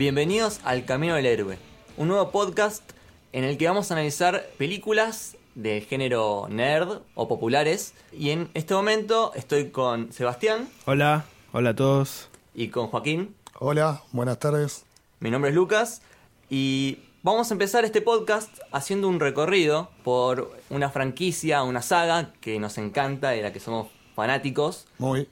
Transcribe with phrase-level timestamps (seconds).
[0.00, 1.58] Bienvenidos al Camino del Héroe,
[1.98, 2.92] un nuevo podcast
[3.34, 7.92] en el que vamos a analizar películas de género nerd o populares.
[8.10, 12.30] Y en este momento estoy con Sebastián Hola, hola a todos.
[12.54, 13.34] y con Joaquín.
[13.58, 14.86] Hola, buenas tardes.
[15.18, 16.00] Mi nombre es Lucas
[16.48, 22.58] y vamos a empezar este podcast haciendo un recorrido por una franquicia, una saga que
[22.58, 24.86] nos encanta, de la que somos fanáticos.
[24.96, 25.28] Muy.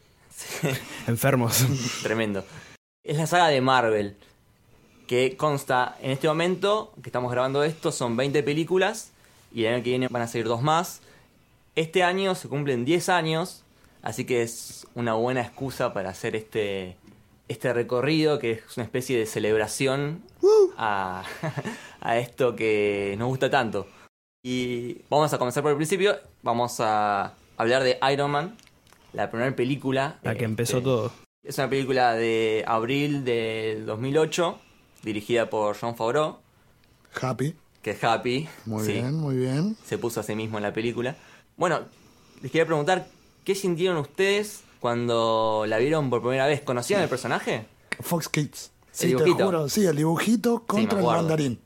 [1.07, 1.65] Enfermos.
[2.03, 2.45] Tremendo.
[3.03, 4.19] Es la saga de Marvel,
[5.09, 9.11] que consta en este momento que estamos grabando esto, son 20 películas
[9.53, 11.01] y el año que viene van a salir dos más.
[11.75, 13.65] Este año se cumplen 10 años,
[14.03, 16.97] así que es una buena excusa para hacer este,
[17.49, 20.23] este recorrido, que es una especie de celebración
[20.77, 21.25] a,
[22.01, 23.87] a esto que nos gusta tanto.
[24.45, 28.57] Y vamos a comenzar por el principio, vamos a hablar de Iron Man,
[29.15, 30.19] la primera película.
[30.23, 31.13] La que empezó este, todo.
[31.43, 34.61] es una película de abril del 2008,
[35.03, 36.39] dirigida por John Favreau,
[37.21, 37.55] Happy.
[37.83, 38.49] que es Happy.
[38.67, 39.77] Muy sí, bien, muy bien.
[39.85, 41.17] Se puso a sí mismo en la película.
[41.57, 41.81] Bueno,
[42.43, 43.09] les quería preguntar,
[43.45, 46.61] ¿qué sintieron ustedes cuando la vieron por primera vez?
[46.63, 47.67] ¿Conocían el personaje?
[48.01, 48.71] Fox Kids.
[48.93, 49.47] Sí, El te dibujito.
[49.47, 51.61] juro, sí, el dibujito contra el mandarín.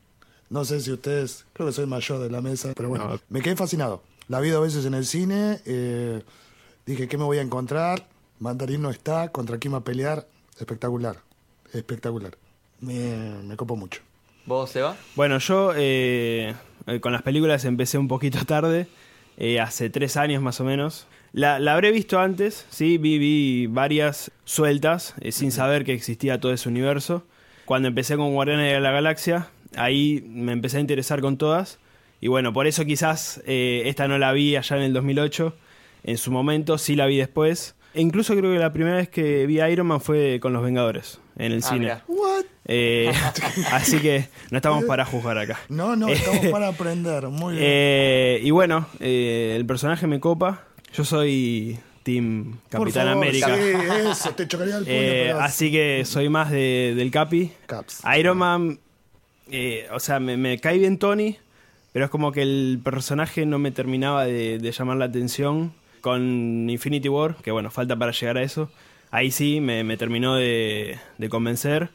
[0.49, 3.19] No sé si ustedes, creo que soy el mayor de la mesa, pero bueno, No.
[3.29, 4.03] me quedé fascinado.
[4.27, 6.23] La vi dos veces en el cine, eh,
[6.85, 8.07] dije, ¿qué me voy a encontrar?
[8.39, 10.27] Mandarín no está, contra quién va a pelear.
[10.59, 11.17] Espectacular,
[11.73, 12.37] espectacular.
[12.83, 14.01] Me, me copó mucho.
[14.45, 14.95] ¿Vos, Seba?
[15.15, 16.53] Bueno, yo eh,
[16.87, 18.87] eh, con las películas empecé un poquito tarde,
[19.37, 21.07] eh, hace tres años más o menos.
[21.31, 26.39] La, la habré visto antes, sí, vi, vi varias sueltas, eh, sin saber que existía
[26.39, 27.23] todo ese universo.
[27.65, 31.79] Cuando empecé con Guardianes de la Galaxia, ahí me empecé a interesar con todas.
[32.19, 35.55] Y bueno, por eso quizás eh, esta no la vi allá en el 2008.
[36.03, 37.75] En su momento sí la vi después.
[37.93, 40.63] E incluso creo que la primera vez que vi a Iron Man fue con Los
[40.63, 41.79] Vengadores, en el Ah, cine.
[41.79, 42.03] mirá.
[42.07, 42.45] ¿What?
[42.65, 43.11] Eh,
[43.71, 45.59] así que no estamos para juzgar acá.
[45.69, 47.27] No, no, estamos para aprender.
[47.27, 47.65] Muy bien.
[47.67, 50.63] Eh, y bueno, eh, el personaje me copa.
[50.93, 53.55] Yo soy Team Capitán favor, América.
[53.55, 54.95] Sí, eso, te chocaría el puño.
[54.95, 57.51] Eh, así que soy más de- del Capi.
[57.65, 58.01] Caps.
[58.17, 58.79] Iron Man,
[59.51, 61.37] eh, o sea, me, me cae bien Tony,
[61.91, 66.69] pero es como que el personaje no me terminaba de, de llamar la atención con
[66.69, 68.69] Infinity War, que bueno, falta para llegar a eso.
[69.11, 71.89] Ahí sí, me, me terminó de, de convencer.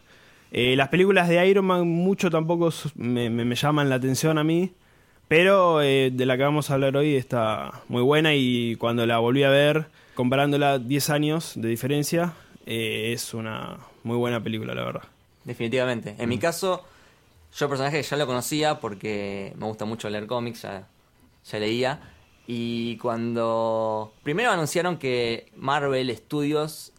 [0.53, 4.45] Eh, las películas de Iron Man mucho tampoco me, me- me llaman la atención a
[4.45, 4.73] mí,
[5.29, 9.19] pero eh, de la que vamos a hablar hoy está muy buena y cuando la
[9.19, 12.33] volví a ver, comparándola 10 años de diferencia,
[12.67, 15.03] eh, es una muy buena película, la verdad.
[15.45, 16.15] Definitivamente.
[16.19, 16.29] En Mm.
[16.31, 16.83] mi caso,
[17.57, 20.87] yo el personaje ya lo conocía porque me gusta mucho leer cómics, ya,
[21.45, 22.01] ya leía.
[22.47, 26.93] Y cuando primero anunciaron que Marvel Studios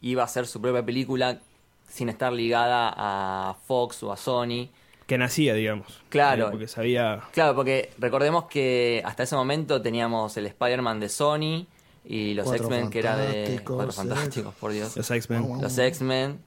[0.00, 1.40] iba a hacer su propia película
[1.88, 4.68] sin estar ligada a Fox o a Sony.
[5.06, 6.00] que nacía, digamos.
[6.10, 6.48] Claro.
[6.48, 7.20] Eh, porque sabía.
[7.32, 11.66] Claro, porque recordemos que hasta ese momento teníamos el Spider-Man de Sony
[12.04, 13.32] y los X-Men que era de...
[13.32, 13.92] Fantásticos, Cuatro.
[13.92, 14.96] Fantásticos, por Dios.
[14.96, 15.62] Los X-Men.
[15.62, 16.38] Los X-Men.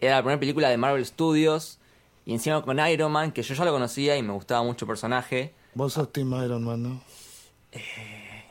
[0.00, 1.78] Era la primera película de Marvel Studios.
[2.26, 4.88] Y encima con Iron Man, que yo ya lo conocía y me gustaba mucho el
[4.88, 5.54] personaje.
[5.74, 7.00] Vos sos Team Iron Man, ¿no?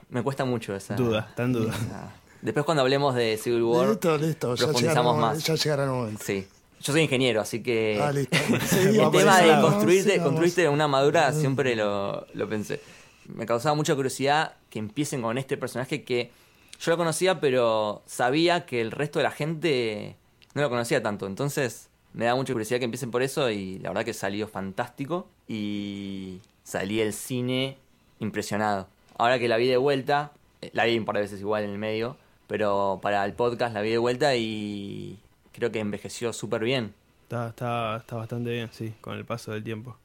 [0.10, 0.96] Me cuesta mucho esa.
[0.96, 1.74] Duda, está en duda.
[1.76, 3.90] esa- Después cuando hablemos de Civil War.
[3.90, 4.56] Listo, listo.
[4.56, 5.44] Ya profundizamos llegará, más.
[5.44, 6.24] ya llegará el momento.
[6.24, 6.48] Sí.
[6.82, 8.00] Yo soy ingeniero, así que.
[8.02, 8.38] Ah, listo.
[8.70, 12.80] Sí, el tema de construirte, Sí, construirte una madura siempre lo, lo pensé.
[13.28, 16.32] Me causaba mucha curiosidad que empiecen con este personaje que
[16.80, 20.16] yo lo conocía, pero sabía que el resto de la gente
[20.54, 21.28] no lo conocía tanto.
[21.28, 25.28] Entonces me da mucha curiosidad que empiecen por eso y la verdad que salió fantástico
[25.48, 27.78] y salí del cine
[28.20, 28.88] impresionado.
[29.18, 31.72] Ahora que la vi de vuelta, eh, la vi un par de veces igual en
[31.72, 32.16] el medio,
[32.50, 35.20] pero para el podcast la vi de vuelta y
[35.54, 36.96] creo que envejeció súper bien.
[37.22, 39.98] Está, está, está bastante bien, sí, con el paso del tiempo.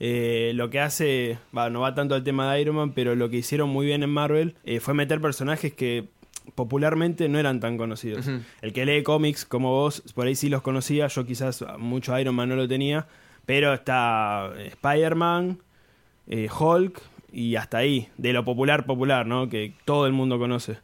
[0.00, 3.28] Eh, lo que hace, va, no va tanto al tema de Iron Man, pero lo
[3.28, 6.08] que hicieron muy bien en Marvel eh, fue meter personajes que
[6.54, 8.30] popularmente no eran tan conocidos.
[8.62, 12.34] El que lee cómics como vos, por ahí sí los conocía, yo quizás mucho Iron
[12.34, 13.06] Man no lo tenía,
[13.44, 15.58] pero está eh, Spider-Man,
[16.28, 19.50] eh, Hulk y hasta ahí, de lo popular popular, ¿no?
[19.50, 20.78] Que todo el mundo conoce.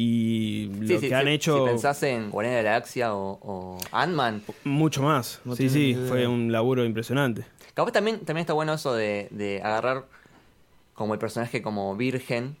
[0.00, 1.58] Y lo Sí, que sí, han si- hecho...
[1.58, 5.40] Si pensás en Guardianes de la Galaxia o, o Ant-Man, Mucho más.
[5.44, 6.08] No sí, sí, idea.
[6.08, 7.44] fue un laburo impresionante.
[7.74, 10.04] capaz también, también está bueno eso de, de agarrar
[10.94, 12.56] como el personaje como virgen.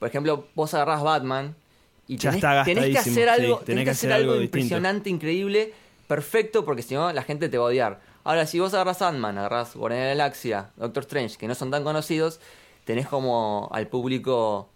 [0.00, 1.54] Por ejemplo, vos agarrás Batman
[2.08, 5.08] y Ya tenés, está tenés que hacer sí, algo, tenés tenés que hacer algo impresionante,
[5.08, 5.72] increíble,
[6.06, 8.00] perfecto, porque si no la gente te va a odiar.
[8.22, 11.70] Ahora, si vos agarrás Ant-Man, agarrás Guardianes de la Galaxia, Doctor Strange, que no son
[11.70, 12.38] tan conocidos,
[12.84, 14.68] tenés como al público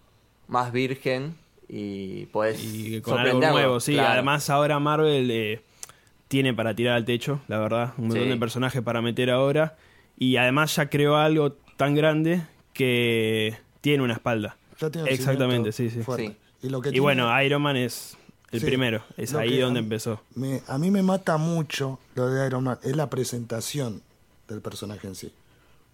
[0.48, 1.34] más virgen
[1.68, 3.94] y podés Y con algo nuevo, sí.
[3.94, 4.10] claro.
[4.12, 5.62] Además, ahora Marvel eh,
[6.28, 7.92] tiene para tirar al techo, la verdad.
[7.98, 8.28] Un montón Sí.
[8.30, 9.76] de personajes para meter ahora.
[10.18, 12.42] Y además ya creó algo tan grande
[12.72, 14.56] que tiene una espalda.
[14.80, 16.00] Ya tiene Exactamente, sí, sí.
[16.62, 18.16] Y, lo que Y tiene- bueno, Iron Man es
[18.52, 19.02] el Sí, primero.
[19.16, 20.20] Es lo ahí donde a- empezó.
[20.34, 24.02] me- a mí me mata mucho lo de Iron Man, es la presentación
[24.48, 25.32] del personaje en sí.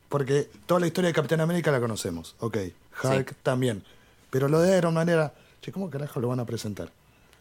[0.09, 2.59] Porque toda la historia de Capitán América la conocemos, ok.
[3.03, 3.35] Hulk Sí.
[3.43, 3.83] también.
[4.31, 6.91] Pero lo de Iron Man era, che, ¿cómo carajo lo van a presentar?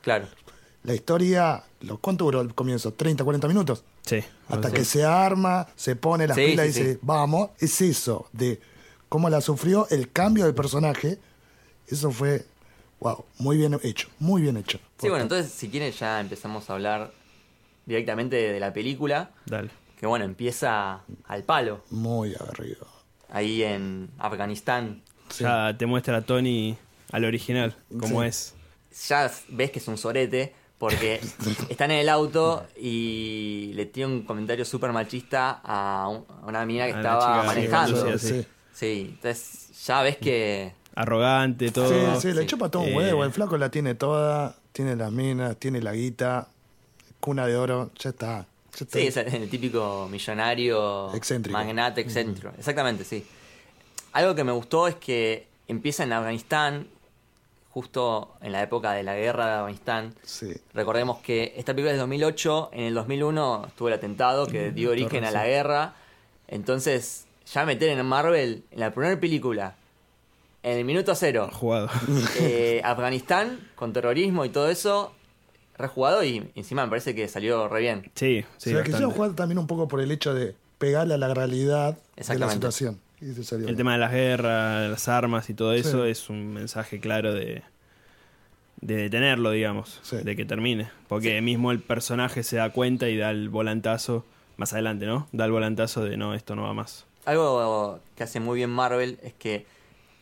[0.02, 0.28] Claro.
[0.84, 2.96] La historia, ¿lo, ¿cuánto duró el comienzo?
[2.96, 3.84] ¿30, 40 minutos?
[4.04, 4.20] Sí.
[4.48, 4.74] Hasta Sí.
[4.76, 7.00] que se arma, se pone las Sí, pilas y sí, dice, sí.
[7.04, 7.50] vamos.
[7.60, 8.60] Es eso, de
[9.10, 11.20] cómo la sufrió, el cambio del personaje.
[11.88, 12.46] Eso fue,
[13.00, 14.80] wow, muy bien hecho, muy bien hecho.
[15.00, 17.12] Sí, bueno, entonces si quieren ya empezamos a hablar
[17.86, 19.70] directamente de la película, Dale.
[20.00, 22.88] que bueno, empieza al palo, Muy agarrido.
[23.30, 25.04] ahí en Afganistán.
[25.30, 25.44] Sí.
[25.44, 26.78] Ya te muestra a Tony
[27.12, 28.28] al original, como Sí.
[28.28, 28.54] es.
[29.08, 31.20] Ya ves que es un sorete, porque
[31.70, 36.66] están en el auto y le tiene un comentario súper machista a, un- a una
[36.66, 38.18] mina que A estaba chica manejando.
[38.18, 38.46] sí, sí.
[38.74, 40.74] Sí, entonces ya ves que...
[40.96, 41.88] Arrogante, todo.
[42.16, 42.48] Sí, sí, le sí.
[42.48, 43.24] chupa todo un Eh, huevo.
[43.24, 46.48] El flaco la tiene toda, tiene las minas, tiene la guita,
[47.20, 48.46] cuna de oro, ya está.
[48.78, 49.00] ya está.
[49.00, 51.58] Sí, es el típico millonario, Excéntrico.
[51.58, 52.52] magnate excéntrico.
[52.58, 53.26] Exactamente, sí.
[54.14, 56.88] Algo que me gustó es que empieza en Afganistán,
[57.72, 60.14] justo en la época de la guerra de Afganistán.
[60.24, 60.54] Sí.
[60.74, 64.92] Recordemos que esta película es de 2008, en el 2001 estuvo el atentado que dio
[64.92, 65.96] origen a la guerra.
[66.48, 69.76] Entonces, ya meter en Marvel, en la primera película,
[70.64, 71.90] en el minuto cero, Jugado.
[72.40, 75.14] eh, Afganistán con terrorismo y todo eso,
[75.78, 78.12] rejugado y encima me parece que salió re bien.
[78.16, 78.70] Sí, sí.
[78.70, 79.16] Se la quisieron bastante.
[79.16, 83.00] jugar también un poco por el hecho de pegarle a la realidad de la situación.
[83.22, 86.10] Y se salió El tema de las guerras, las armas y todo eso Sí.
[86.12, 87.62] es un mensaje claro de,
[88.82, 90.18] de detenerlo, digamos, Sí.
[90.18, 90.90] de que termine.
[91.08, 94.26] Porque mismo el personaje se da cuenta y da el volantazo,
[94.58, 95.28] más adelante, ¿no?
[95.32, 97.06] Da el volantazo de no, esto no va más.
[97.26, 99.66] Algo que hace muy bien Marvel es que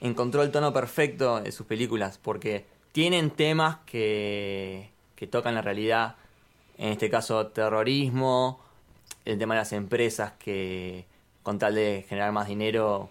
[0.01, 6.15] encontró el tono perfecto de sus películas, porque tienen temas que, que tocan la realidad,
[6.77, 8.59] en este caso terrorismo,
[9.25, 11.05] el tema de las empresas que
[11.49, 13.09] con tal de generar más dinero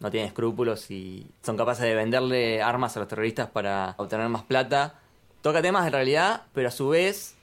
[0.00, 4.42] no tienen escrúpulos y son capaces de venderle armas a los terroristas para obtener más
[4.42, 4.94] plata.
[5.42, 7.34] Toca temas de realidad, pero a su vez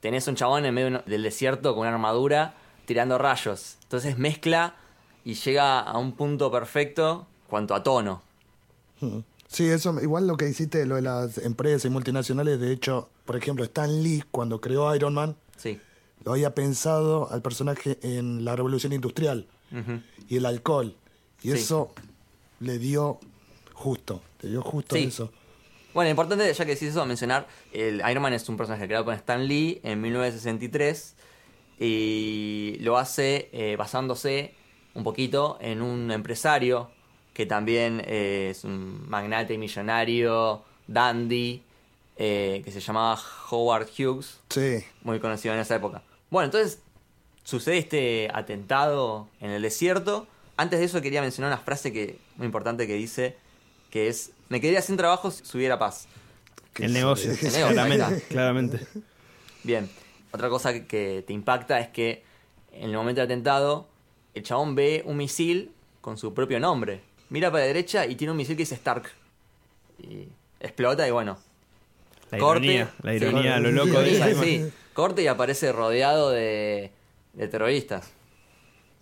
[0.00, 2.54] tenés un chabón en medio del desierto con una armadura
[2.84, 3.76] tirando rayos.
[3.84, 4.74] Entonces mezcla
[5.24, 8.22] y llega a un punto perfecto cuanto a tono.
[9.46, 13.36] Sí, eso, igual lo que hiciste, lo de las empresas y multinacionales, de hecho, por
[13.36, 15.80] ejemplo, Stan Lee, cuando creó Iron Man, Sí.
[16.24, 19.46] lo había pensado al personaje en la revolución industrial
[20.28, 20.94] Y el alcohol.
[21.42, 21.58] Y Sí.
[21.58, 21.92] eso
[22.60, 23.18] le dio
[23.74, 25.04] justo, le dio justo Sí.
[25.04, 25.30] eso.
[25.94, 29.14] Bueno, importante, ya que decís eso, mencionar, el Iron Man es un personaje creado por
[29.14, 31.14] Stan Lee en 1963
[31.78, 34.54] y lo hace eh, basándose
[34.94, 36.90] un poquito en un empresario
[37.34, 41.62] que también eh, es un magnate millonario, dandy,
[42.16, 43.18] eh, que se llamaba
[43.50, 46.02] Howard Hughes, Sí, muy conocido en esa época.
[46.30, 46.80] Bueno, entonces
[47.46, 50.26] sucede este atentado en el desierto.
[50.56, 53.36] Antes de eso quería mencionar una frase que muy importante que dice
[53.90, 56.08] que es me quedaría sin trabajo si hubiera paz.
[56.80, 58.86] el negocio, El negocio, claramente, claramente.
[59.62, 59.88] Bien,
[60.32, 62.24] otra cosa que, te impacta es que
[62.72, 63.86] en el momento del atentado
[64.34, 67.00] el chabón ve un misil con su propio nombre.
[67.30, 69.08] Mira para la derecha y tiene un misil que dice Stark.
[70.00, 71.38] Y explota y bueno.
[72.32, 72.66] La corte.
[72.66, 73.16] ironía, la Sí.
[73.18, 74.72] ironía, lo loco de sí.
[74.94, 76.90] Corte y aparece rodeado de,
[77.36, 78.08] de terroristas.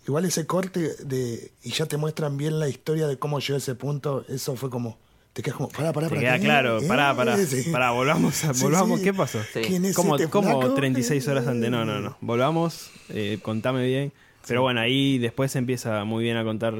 [0.07, 3.57] Igual ese corte de y ya te muestran bien la historia de cómo llegó a
[3.57, 4.97] ese punto, eso fue como
[5.33, 6.21] te quedas como pará, pará, Te pará.
[6.21, 6.45] queda ¿qué?
[6.45, 6.87] claro, ¿Eh?
[6.87, 7.69] pará, pará, Sí.
[7.71, 9.03] pará, volvamos, a- volvamos, sí.
[9.03, 9.39] ¿qué pasó?
[9.51, 9.61] Sí.
[9.67, 10.75] ¿Quién es ¿Cómo, este cómo flaco?
[10.75, 11.69] 36 horas antes?
[11.71, 12.15] No, no, no.
[12.21, 14.13] Volvamos, eh, contame bien.
[14.47, 16.75] Pero bueno, ahí después empieza muy bien a contar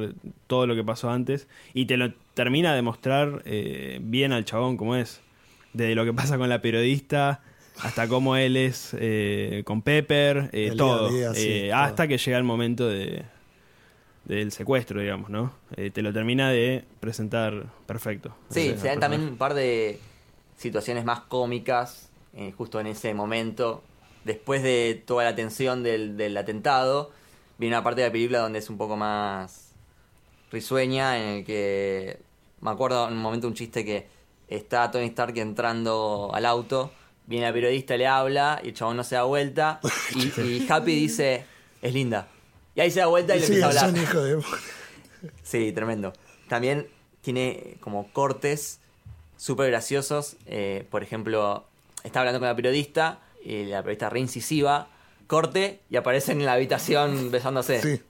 [0.46, 4.76] todo lo que pasó antes y te lo termina de mostrar eh, bien al chabón
[4.76, 5.20] como es.
[5.72, 7.42] Desde lo que pasa con la periodista
[7.82, 11.10] hasta cómo él es eh, con Pepper, eh, todo.
[11.10, 11.80] día, sí, Eh, todo.
[11.80, 13.24] Hasta que llega el momento de
[14.24, 15.52] del secuestro, digamos, ¿no?
[15.76, 18.34] Eh, te lo termina de presentar perfecto.
[18.48, 18.98] Sí, se dan personaje.
[19.00, 20.00] también un par de
[20.56, 23.82] situaciones más cómicas eh, justo en ese momento.
[24.24, 27.12] Después de toda la tensión del, del atentado,
[27.58, 29.72] viene una parte de la película donde es un poco más
[30.50, 32.18] risueña, en el que
[32.60, 34.08] me acuerdo en un momento un chiste que
[34.48, 36.90] está Tony Stark entrando al auto,
[37.26, 39.80] viene la periodista, le habla y el chabón no se da vuelta
[40.14, 41.44] y, y Happy dice,
[41.82, 42.28] es linda.
[42.74, 44.02] Y ahí se da vuelta y le Sí, empieza a hablar.
[44.02, 44.42] hijo de
[45.42, 46.12] Sí, tremendo.
[46.48, 46.86] También
[47.22, 48.80] tiene como cortes
[49.36, 50.36] súper graciosos.
[50.46, 51.64] eh, por ejemplo,
[52.04, 54.88] está hablando con la periodista, y la periodista re incisiva,
[55.26, 57.80] corte y aparecen en la habitación besándose.
[57.80, 58.02] Sí.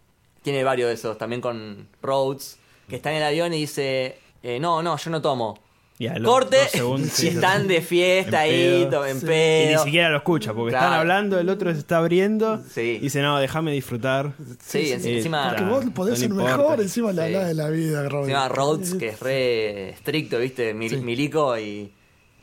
[0.42, 2.58] Tiene varios de esos, también con Rhodes,
[2.88, 5.58] que está en el avión y dice, eh, no, no, yo no tomo.
[5.98, 9.06] Los Corte segundos, sí, y están de fiesta En ahí, pedo.
[9.06, 10.86] en Y ni siquiera lo escucha, porque Claro.
[10.86, 12.62] están hablando, el otro se está abriendo.
[12.70, 12.80] Sí.
[12.80, 14.32] Y dice, no, déjame disfrutar.
[14.62, 16.56] Sí, en- encima, Porque vos podés no ser importa.
[16.58, 17.20] mejor, encima Sí.
[17.20, 18.24] hablás de la vida, Robin.
[18.30, 20.74] encima Rhodes, que es re estricto, ¿viste?
[20.74, 20.96] Mil- Sí.
[20.98, 21.90] Milico y,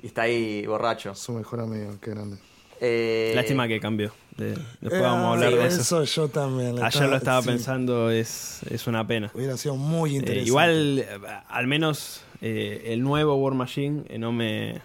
[0.02, 1.14] y está ahí borracho.
[1.14, 2.38] Su mejor amigo, qué grande.
[2.82, 4.12] Eh, Lástima que cambió.
[4.36, 6.02] De- después Eh, vamos a hablar sí, de eso.
[6.02, 6.04] eso.
[6.06, 6.76] yo también.
[6.76, 7.50] le Ayer lo estaba sí.
[7.50, 9.30] pensando, es, es una pena.
[9.36, 10.48] Hubiera sido muy Eh, interesante.
[10.48, 11.08] igual, eh,
[11.50, 14.82] al menos eh, el nuevo War Machine eh, no me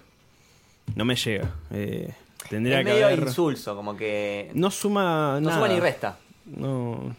[0.94, 1.54] no me llega.
[1.72, 2.14] Eh,
[2.48, 3.18] tendría es que medio haber...
[3.24, 5.54] insulso, como que No suma no nada.
[5.62, 6.18] suma ni resta.
[6.46, 7.14] No.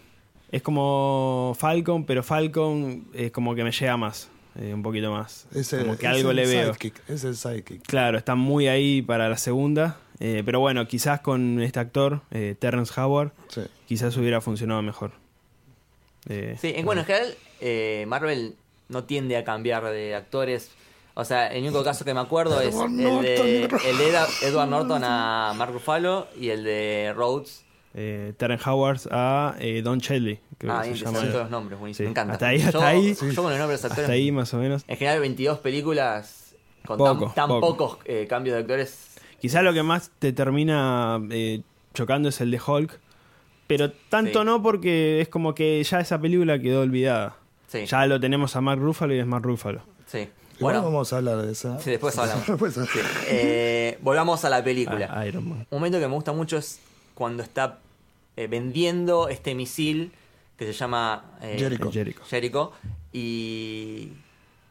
[0.51, 4.29] Es como Falcon, pero Falcon es como que me llega más.
[4.59, 5.45] eh, un poquito más.
[5.53, 6.73] Es el- como que es algo el le veo.
[6.73, 7.83] sidekick, es el sidekick.
[7.85, 9.97] Claro, está muy ahí para la segunda.
[10.21, 13.61] eh, pero bueno, quizás con este actor, eh, Terrence Howard, Sí.
[13.87, 15.11] quizás hubiera funcionado mejor.
[16.27, 18.55] Eh, Sí, en, bueno, en general, eh, Marvel
[18.89, 20.71] no tiende a cambiar de actores.
[21.15, 25.03] O sea, el único caso que me acuerdo es Edward el de, el Edward Norton
[25.03, 27.65] a Mark Ruffalo y el de Rhodes.
[27.93, 31.23] eh, Terrence Howard a eh, Don Cheadley, creo Ah, que se llama.
[31.23, 32.33] los nombres, buenísimo, Sí, me encanta.
[32.33, 33.15] hasta ahí, hasta yo, ahí.
[33.15, 34.83] Yo con los nombres actores, Hasta ahí más o menos.
[34.87, 36.55] en general 22 películas
[36.85, 37.67] con Poco, tan, tan poco.
[37.77, 39.15] pocos eh, cambios de actores.
[39.41, 41.61] Quizás lo que más te termina eh,
[41.93, 42.99] chocando es el de Hulk.
[43.67, 44.45] Pero tanto Sí.
[44.45, 47.35] no porque es como que ya esa película quedó olvidada.
[47.71, 49.81] Sí, Ya lo tenemos a Mark Ruffalo y es Mark Ruffalo.
[50.07, 50.27] sí.
[50.57, 51.79] Igual Bueno, vamos a hablar de esa.
[51.79, 52.45] sí, después hablamos.
[52.47, 52.93] Después hablamos.
[52.93, 52.99] Sí.
[53.29, 55.07] Eh, volvamos a la película.
[55.09, 55.59] A- Iron Man.
[55.69, 56.79] Un momento que me gusta mucho es
[57.13, 57.79] cuando está
[58.35, 60.11] eh, vendiendo este misil
[60.57, 61.89] que se llama eh, Jericho.
[61.93, 62.21] Jericho.
[62.29, 62.71] Jericho,
[63.13, 64.09] y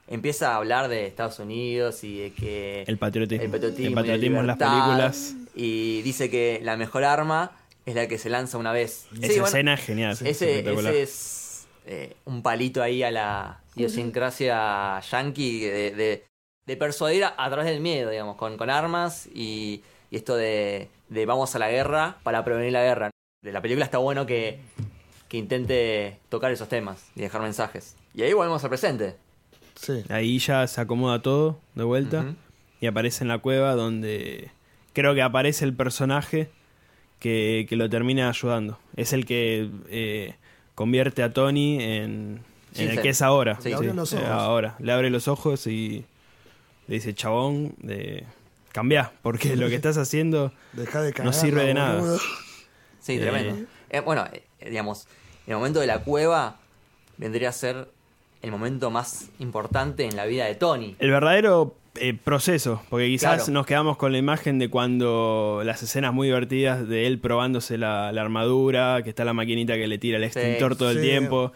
[0.08, 3.44] empieza a hablar de Estados Unidos y de que El patriotismo.
[3.44, 5.34] el patriotismo, El en las películas.
[5.54, 7.52] y dice que la mejor arma
[7.86, 9.06] es la que se lanza una vez.
[9.14, 10.18] Sí, Esa bueno, escena es genial.
[10.22, 10.58] ese
[11.02, 11.37] es
[11.88, 16.24] eh, un palito ahí a la idiosincrasia yankee de, de,
[16.66, 20.88] de persuadir a, a través del miedo, digamos, con, con armas y, y esto de,
[21.08, 23.10] de vamos a la guerra para prevenir la guerra.
[23.42, 24.60] De la película está bueno que,
[25.28, 27.96] que intente tocar esos temas y dejar mensajes.
[28.14, 29.16] Y ahí volvemos al presente.
[29.74, 30.04] Sí.
[30.08, 32.34] Ahí ya se acomoda todo de vuelta.
[32.80, 34.50] Y aparece en la cueva donde
[34.92, 36.50] creo que aparece el personaje
[37.20, 38.78] que, que lo termina ayudando.
[38.96, 40.34] Es el que eh,
[40.78, 42.38] convierte a Tony en,
[42.76, 43.58] en el que es ahora.
[43.60, 43.70] Sí.
[43.70, 44.28] Le abre los eh, ojos.
[44.30, 44.76] ahora.
[44.78, 46.04] Le abre los ojos y
[46.86, 48.22] le dice, chabón, de
[48.70, 50.52] cambia, porque lo que estás haciendo...
[50.74, 51.26] Deja de cagar.
[51.26, 52.16] No sirve de nada.
[53.00, 53.18] Sí, Eh.
[53.20, 53.66] tremendo.
[53.90, 55.08] Eh, bueno, eh, digamos,
[55.48, 56.58] el momento de la cueva
[57.16, 57.88] vendría a ser
[58.42, 60.94] el momento más importante en la vida de Tony.
[61.00, 63.52] El verdadero eh, proceso, porque quizás Claro.
[63.52, 68.12] nos quedamos con la imagen de cuando las escenas muy divertidas de él probándose la,
[68.12, 71.02] la armadura, que está la maquinita que le tira el extintor todo el Sí.
[71.02, 71.52] tiempo.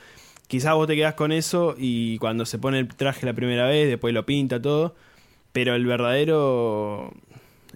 [0.49, 3.89] Quizás vos te quedás con eso y cuando se pone el traje la primera vez,
[3.89, 4.95] después lo pinta todo,
[5.53, 7.12] pero el verdadero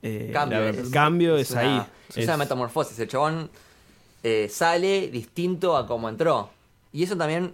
[0.02, 1.82] eh, Cambio, la- es- cambio es, una- ahí.
[2.14, 2.98] Es, una metamorfosis.
[2.98, 3.50] El chabón
[4.22, 6.50] eh, sale distinto a como entró.
[6.92, 7.52] Y eso también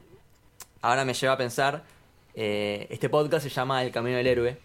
[0.81, 1.85] ahora me lleva a pensar.
[2.35, 4.57] eh, este podcast se llama El Camino del Héroe.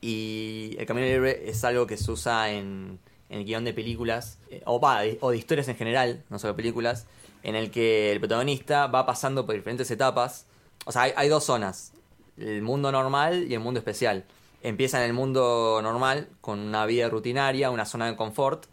[0.00, 4.38] Y el Camino Héroe es algo que se usa en, en el guion de películas.
[4.50, 7.06] eh, o, va, de- o de historias en general, no solo películas.
[7.42, 10.46] En el que el protagonista va pasando por diferentes etapas.
[10.84, 11.92] O sea, hay, hay dos zonas.
[12.36, 14.24] El mundo normal y el mundo especial.
[14.62, 18.64] Empieza en el mundo normal con una vida rutinaria, una zona de confort,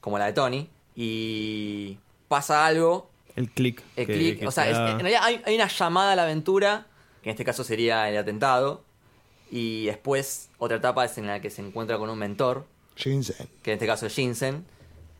[0.00, 3.82] como la de Tony, y pasa algo, El click.
[3.96, 6.86] el clic, o sea, es- en realidad hay, hay una llamada a la aventura,
[7.22, 8.84] que en este caso sería el atentado,
[9.50, 13.48] y después otra etapa es en la que se encuentra con un mentor, Shinsen.
[13.62, 14.64] que en este caso es Shinsen,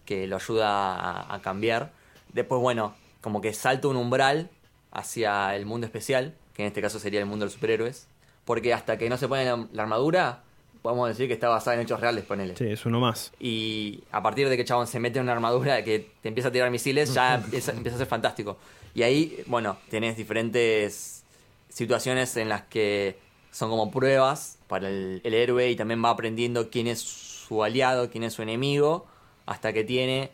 [0.04, 1.92] que lo ayuda a, a cambiar.
[2.32, 4.50] Después, bueno, como que salta un umbral
[4.92, 8.06] hacia el mundo especial, que en este caso sería el mundo de los superhéroes,
[8.44, 10.42] porque hasta que no se pone la, la armadura,
[10.82, 12.56] podemos decir que está basada en hechos reales, ponele.
[12.56, 13.32] Sí, es uno más.
[13.40, 16.52] Y a partir de que Chabón se mete en una armadura que te empieza a
[16.52, 18.56] tirar misiles, ya empieza, empieza a ser fantástico.
[18.94, 21.24] Y ahí, bueno, tenés diferentes
[21.68, 23.18] situaciones en las que
[23.56, 28.10] son como pruebas para el, el héroe y también va aprendiendo quién es su aliado,
[28.10, 29.06] quién es su enemigo,
[29.46, 30.30] hasta que tiene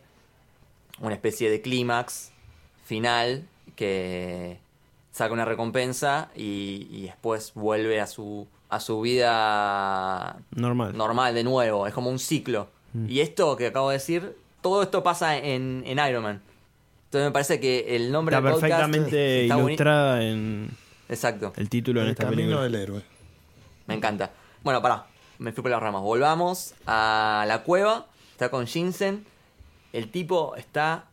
[0.99, 2.31] una especie de clímax
[2.83, 4.57] final que
[5.13, 10.97] saca una recompensa y, y después vuelve a su, a su vida Normal.
[10.97, 12.67] normal de nuevo, es como un ciclo.
[12.91, 13.09] Mm.
[13.09, 16.41] Y esto que acabo de decir, todo esto pasa en, en Iron Man.
[17.05, 20.69] Entonces me parece que el nombre Está del podcast perfectamente está ilustrada en
[21.07, 22.63] Exacto, el título en El esta camino película.
[22.63, 23.12] del héroe.
[23.87, 24.31] Me encanta.
[24.63, 25.05] Bueno, pará,
[25.39, 26.01] me fui por las ramas.
[26.01, 29.25] Volvamos a la cueva, está con Shinsen
[29.93, 31.05] el tipo está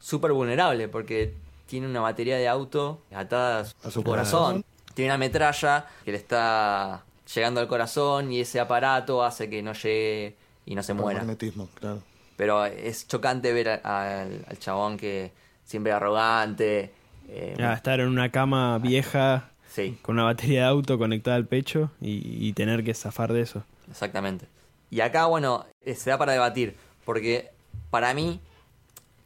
[0.00, 1.32] súper vulnerable porque
[1.66, 4.64] tiene una batería de auto atada a su, corazón.
[4.94, 9.72] Tiene una metralla que le está llegando al corazón y ese aparato hace que no
[9.74, 11.20] llegue y no se Por muera.
[11.20, 12.02] magnetismo, claro.
[12.36, 15.32] Pero es chocante ver a- al, al chabón que
[15.64, 16.92] siempre arrogante.
[17.28, 21.44] eh, Ah, estar en una cama vieja Sí, con una batería de auto conectada al
[21.44, 23.62] pecho y, y tener que zafar de eso.
[23.90, 24.46] exactamente.
[24.90, 26.74] Y acá, bueno, eh, se da para debatir.
[27.04, 27.50] Porque
[27.90, 28.40] para mí,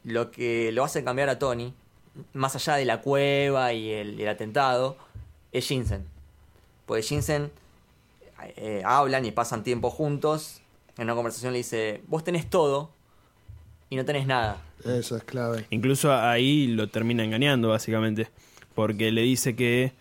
[0.03, 1.73] lo que lo hace cambiar a Tony,
[2.33, 4.97] más allá de la cueva y el, el atentado,
[5.53, 6.03] es Jinsen.
[6.85, 7.49] Porque Jinsen
[8.57, 10.61] eh, hablan y pasan tiempo juntos.
[10.97, 12.89] En una conversación le dice: Vos tenés todo
[13.89, 14.61] y no tenés nada.
[14.83, 15.65] Eso es clave.
[15.69, 18.27] Incluso ahí lo termina engañando, básicamente.
[18.75, 19.93] Porque le dice que,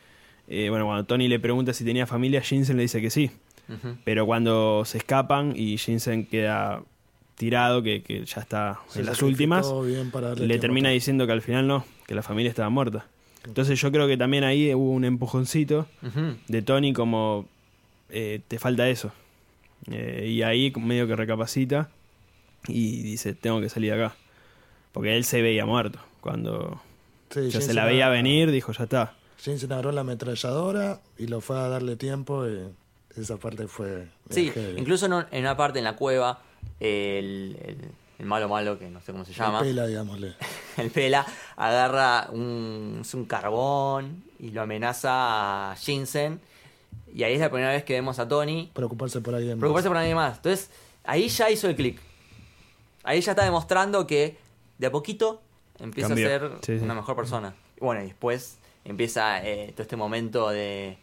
[0.51, 3.31] eh, bueno, cuando Tony le pregunta si tenía familia, Jinsen le dice que sí.
[4.05, 6.83] Pero cuando se escapan y Jinsen queda
[7.37, 9.65] tirado, que, que ya está Se en las últimas,
[10.39, 10.95] le termina todo.
[10.95, 13.07] diciendo que al final no, que la familia estaba muerta.
[13.47, 15.87] Entonces yo creo que también ahí hubo un empujoncito
[16.49, 17.47] de Tony como
[18.09, 19.13] eh, te falta eso.
[19.89, 21.91] Eh, y ahí medio que recapacita
[22.67, 24.17] y dice, tengo que salir de acá.
[24.91, 26.01] Porque él se veía muerto.
[26.21, 26.83] Cuando
[27.31, 29.15] Sí, ya se Jensen la veía venir, dijo, ya está.
[29.43, 32.47] Jensen agarró la ametralladora y lo fue a darle tiempo.
[32.47, 32.61] Y
[33.17, 34.07] esa parte fue.
[34.31, 34.79] Sí, heavy.
[34.81, 36.41] incluso en, un- en una parte en la cueva,
[36.79, 40.35] el, el- el malo malo, que no sé cómo se llama, El pela, digámosle.
[40.77, 41.25] el pela,
[41.57, 46.39] agarra un, es un carbón y lo amenaza a Jinsen.
[47.15, 49.55] Y ahí es la primera vez que vemos a Tony Preocuparse por alguien.
[49.55, 49.61] más.
[49.61, 50.37] preocuparse por nadie más.
[50.37, 50.71] Entonces,
[51.05, 51.99] ahí ya hizo el clic.
[53.05, 54.37] Ahí ya está demostrando que
[54.79, 55.41] de a poquito
[55.79, 56.27] empieza Cambió.
[56.27, 56.85] a ser Sí, sí.
[56.85, 57.55] una mejor persona.
[57.81, 60.99] Bueno, y después empieza eh, todo este momento de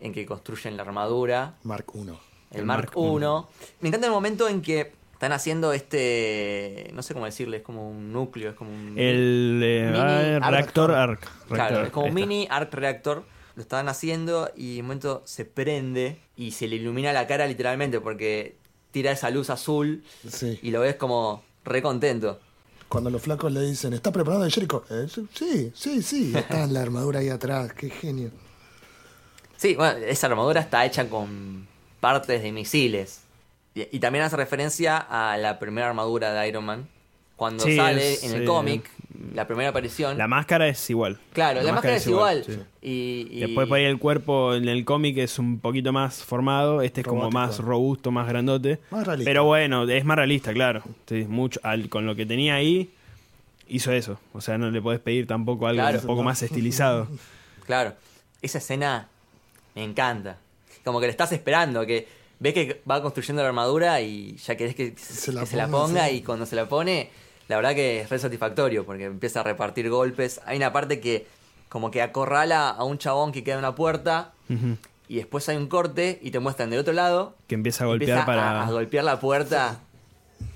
[0.00, 1.54] en que construyen la armadura.
[1.62, 2.20] Mark 1.
[2.50, 3.64] El, El Mark Mark I.
[3.80, 6.90] Me encanta el momento en que están haciendo este.
[6.94, 8.98] No sé cómo decirle, es como un núcleo, es como un.
[8.98, 11.20] El eh, Mini ah, arc reactor arc.
[11.46, 13.24] Claro, reactor, es como un mini arc reactor.
[13.54, 17.46] Lo estaban haciendo y en un momento se prende y se le ilumina la cara
[17.46, 18.56] literalmente porque
[18.92, 20.58] tira esa luz azul Sí.
[20.62, 22.40] y lo ves como re contento.
[22.92, 24.84] Cuando los flacos le dicen, ¿está preparado el Jericho?
[24.90, 26.32] Eh, sí, sí, sí.
[26.36, 27.72] Está la armadura ahí atrás.
[27.72, 28.30] Qué genio.
[29.56, 31.66] Sí, bueno, esa armadura está hecha con
[32.00, 33.22] partes de misiles.
[33.74, 36.86] Y también hace referencia a la primera armadura de Iron Man.
[37.42, 38.88] Cuando Sí, sale es, en el eh, cómic,
[39.34, 40.16] la primera aparición.
[40.16, 41.18] La máscara es igual.
[41.32, 42.44] claro, la, máscara es igual.
[42.46, 42.56] sí.
[42.80, 46.82] Y, y- Después por ahí el cuerpo en el cómic es un poquito más formado,
[46.82, 48.78] este es como más robusto, más grandote.
[48.92, 49.28] Más realista.
[49.28, 50.84] Pero bueno, es más realista, claro.
[51.08, 52.90] Sí, mucho, al- con lo que tenía ahí,
[53.66, 54.20] hizo eso.
[54.32, 55.98] O sea, no le podés pedir tampoco algo Claro.
[55.98, 57.08] un poco más estilizado.
[57.66, 57.94] Claro,
[58.40, 59.08] esa escena
[59.74, 60.36] me encanta.
[60.84, 62.06] Como que le estás esperando, que
[62.40, 65.66] ves que va construyendo la armadura y ya querés que Se la que se la
[65.68, 66.16] ponga, ponga sí.
[66.16, 67.10] y cuando se la pone,
[67.48, 70.40] la verdad que es re satisfactorio porque empieza a repartir golpes.
[70.46, 71.26] Hay una parte que
[71.68, 74.32] como que acorrala a un chabón que queda en una puerta
[75.08, 77.34] y después hay un corte y te muestran del otro lado.
[77.48, 78.60] Que empieza a golpear empieza para...
[78.62, 79.80] a, a golpear la puerta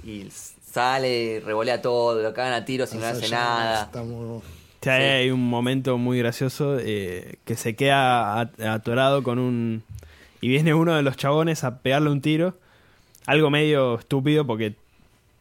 [0.04, 3.82] y sale, revolea todo, lo cagan a tiros y no Esa hace ya nada.
[3.84, 4.40] está muy-
[4.82, 9.82] Sí, ahí hay un momento muy gracioso eh, que se queda at- atorado con un...
[10.40, 12.54] Y viene uno de los chabones a pegarle un tiro.
[13.24, 14.76] Algo medio estúpido porque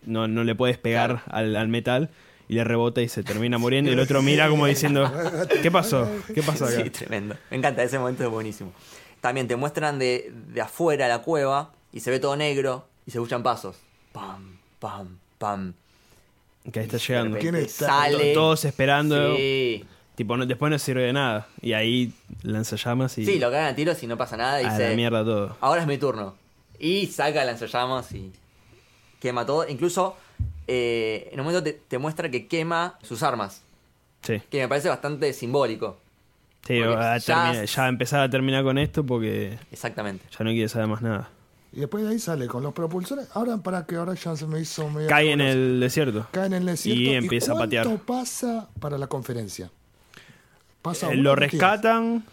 [0.06, 2.10] no, no le puedes pegar al, al metal.
[2.48, 3.89] Y le rebota y se termina muriendo.
[3.89, 5.12] Y el otro mira como diciendo,
[5.63, 6.08] ¿qué pasó?
[6.34, 6.84] ¿Qué pasó acá?
[6.84, 7.36] Sí, tremendo.
[7.50, 8.72] Me encanta, ese momento es buenísimo.
[9.20, 13.18] También te muestran de, de afuera la cueva y se ve todo negro y se
[13.18, 13.78] escuchan pasos.
[14.12, 15.74] Pam, pam, pam.
[16.72, 17.39] Que ahí está llegando.
[17.39, 17.88] ¿Quién está?
[17.88, 18.34] Sale.
[18.36, 19.36] Todos esperando.
[19.36, 19.84] Sí.
[20.15, 21.48] Tipo, no- después no sirve de nada.
[21.63, 22.13] Y ahí
[22.44, 24.62] lanza llamas y Sí, lo cagan a tiros y no pasa nada.
[24.62, 25.58] Y a dice, la mierda todo.
[25.62, 26.36] ahora es mi turno.
[26.78, 28.32] Y saca lanzallamas y
[29.25, 29.67] quema todo.
[29.67, 30.15] Incluso
[30.67, 33.61] eh, en un momento te, te muestra que quema sus armas.
[34.21, 35.97] Sí, Que me parece bastante simbólico.
[36.65, 40.25] sí ya- termina- ya empezar a terminar con esto porque Exactamente.
[40.35, 41.29] ya no quiere saber más nada.
[41.73, 43.27] Y después de ahí sale con los propulsores.
[43.33, 45.09] Ahora, para que ahora ya se me hizo medio.
[45.09, 46.25] Cae en el desierto.
[46.31, 47.01] Cae en el desierto.
[47.01, 47.85] Y empieza a patear.
[47.85, 49.69] ¿Cuánto pasa para la conferencia?
[50.81, 52.23] ¿Pasa Eh, lo rescatan.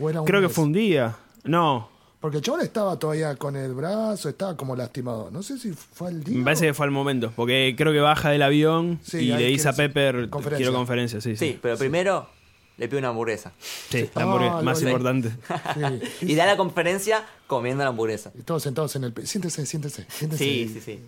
[0.00, 1.14] ¿O era un Creo que fue un día.
[1.44, 1.88] No,
[2.20, 5.30] Porque el chabón estaba todavía con el brazo, estaba como lastimado.
[5.30, 6.36] No sé si fue el día.
[6.38, 7.32] me parece que fue al momento.
[7.36, 10.64] Porque creo que baja del avión Sí, y le dice a Pepper, conferencia.
[10.66, 11.20] quiero conferencia.
[11.20, 11.52] Sí, sí.
[11.52, 12.28] Sí, pero primero
[12.76, 13.52] le pide una hamburguesa.
[13.88, 15.30] Sí, la hamburguesa, Ah, más lo- importante.
[16.20, 16.26] Sí.
[16.32, 18.32] Y da la conferencia comiendo la hamburguesa.
[18.36, 19.14] Y todos sentados en el.
[19.26, 20.42] Siéntese, siéntese, siéntese.
[20.44, 21.00] Sí, sí, sí.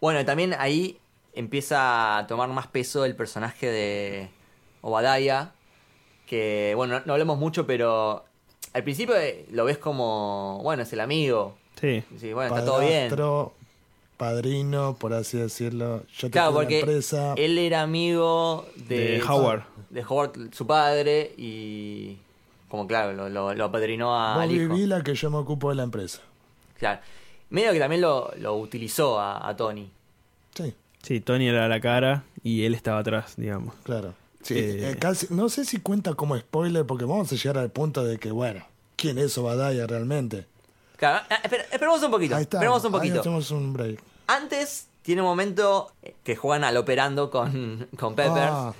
[0.00, 0.98] Bueno, y también ahí
[1.34, 4.30] empieza a tomar más peso el personaje de
[4.80, 5.52] Obadiah.
[6.26, 8.24] Que, bueno, no, no hablemos mucho, pero
[8.74, 11.56] al principio eh, lo ves como, bueno, es el amigo.
[11.80, 12.02] Sí.
[12.18, 13.08] Sí, bueno, está todo bien.
[13.08, 13.52] Padrastro,
[14.16, 16.02] padrino, por así decirlo.
[16.16, 17.34] Yo te Claro, porque empresa.
[17.36, 19.62] él era amigo de, De Howard.
[19.90, 22.18] de Howard, su padre, y
[22.68, 25.76] como claro, lo, lo, lo apadrinó a- Vos viví la que yo me ocupo de
[25.76, 26.20] la empresa.
[26.78, 27.00] Claro.
[27.50, 29.90] Medio que también lo, lo utilizó a, a Tony.
[30.54, 33.74] Sí, Sí, Tony era la cara y él estaba atrás, digamos.
[33.82, 34.14] claro.
[34.44, 34.90] Sí, Eh.
[34.92, 38.18] eh, casi, no sé si cuenta como spoiler, porque vamos a llegar al punto de
[38.18, 38.64] que, bueno,
[38.96, 40.46] ¿quién es Obadiah realmente?
[40.96, 42.36] Claro, ah, espera- esperemos un poquito.
[42.36, 42.58] Ahí está.
[42.58, 43.20] Esperemos un ahí poquito.
[43.20, 44.00] hacemos un break.
[44.28, 45.90] Antes tiene un momento
[46.22, 48.48] que juegan al operando con, con Pepper.
[48.50, 48.74] Ah.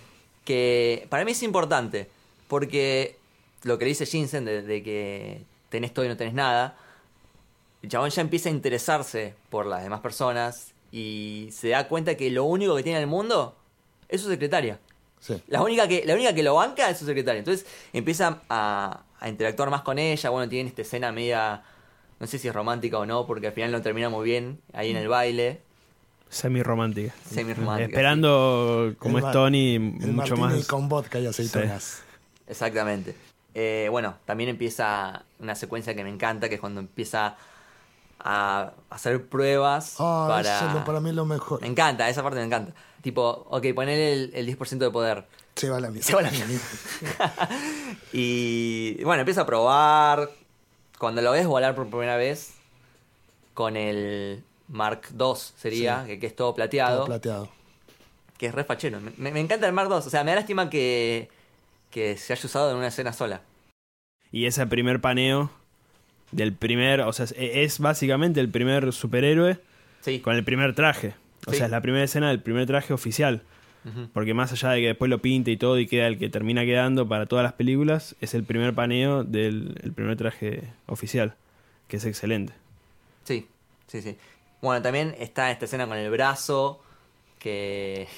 [0.44, 2.09] Que para mí es importante.
[2.48, 3.16] Porque
[3.62, 6.77] lo que dice Jinsen de, de que tenés todo y no tenés nada.
[7.83, 10.72] El chabón ya empieza a interesarse por las demás personas.
[10.92, 13.57] Y se da cuenta que lo único que tiene en el mundo
[14.09, 14.79] es su secretaria.
[15.25, 15.43] Sí.
[15.47, 17.39] La única que, la única que lo banca es su secretaria.
[17.39, 20.29] Entonces empieza a, a interactuar más con ella.
[20.29, 21.63] Bueno, tienen esta escena media.
[22.21, 24.61] No sé si es romántica o no, porque al final no termina muy bien.
[24.75, 25.63] Ahí en el baile.
[26.29, 27.15] Semi-romántica.
[27.31, 29.83] Semi-romántica, Esperando, como El es Tony, El
[30.13, 30.67] mucho martini más.
[30.67, 32.03] con vodka y aceitunas.
[32.47, 33.15] Exactamente.
[33.55, 37.37] Eh, bueno, también empieza una secuencia que me encanta, que es cuando empieza
[38.20, 40.57] a hacer pruebas Ah, para...
[40.57, 41.61] eso es lo- para mí es lo mejor.
[41.61, 42.72] Me encanta, esa parte me encanta.
[43.03, 45.24] Tipo, ok, ponele el, el 10% de poder.
[45.57, 46.07] Se va la mierda.
[46.07, 46.59] Se va la mierda.
[48.12, 50.31] y bueno, empieza a probar.
[50.98, 52.55] Cuando lo ves volar por primera vez
[53.53, 56.07] con el Mark II sería, Sí.
[56.09, 56.96] que, que es todo plateado.
[56.98, 57.48] Todo plateado.
[58.38, 59.00] que es re fachero.
[59.16, 59.96] Me encanta el Mark II.
[59.98, 61.29] O sea, me da lástima que,
[61.90, 63.42] que se haya usado en una escena sola.
[64.33, 65.50] Y ese primer paneo
[66.35, 69.59] del primer, o sea, es, básicamente el primer superhéroe
[70.01, 70.20] Sí.
[70.20, 71.14] con el primer traje.
[71.47, 71.57] O Sí.
[71.59, 73.42] sea, es la primera escena del primer traje oficial.
[74.14, 76.64] Porque más allá de que después lo pinte y todo y queda el que termina
[76.64, 81.35] quedando para todas las películas, es el primer paneo del el primer traje oficial,
[81.87, 82.55] que es excelente.
[83.25, 83.47] Sí,
[83.87, 84.16] sí, sí.
[84.62, 86.81] Bueno, también está esta escena con el brazo,
[87.38, 88.09] que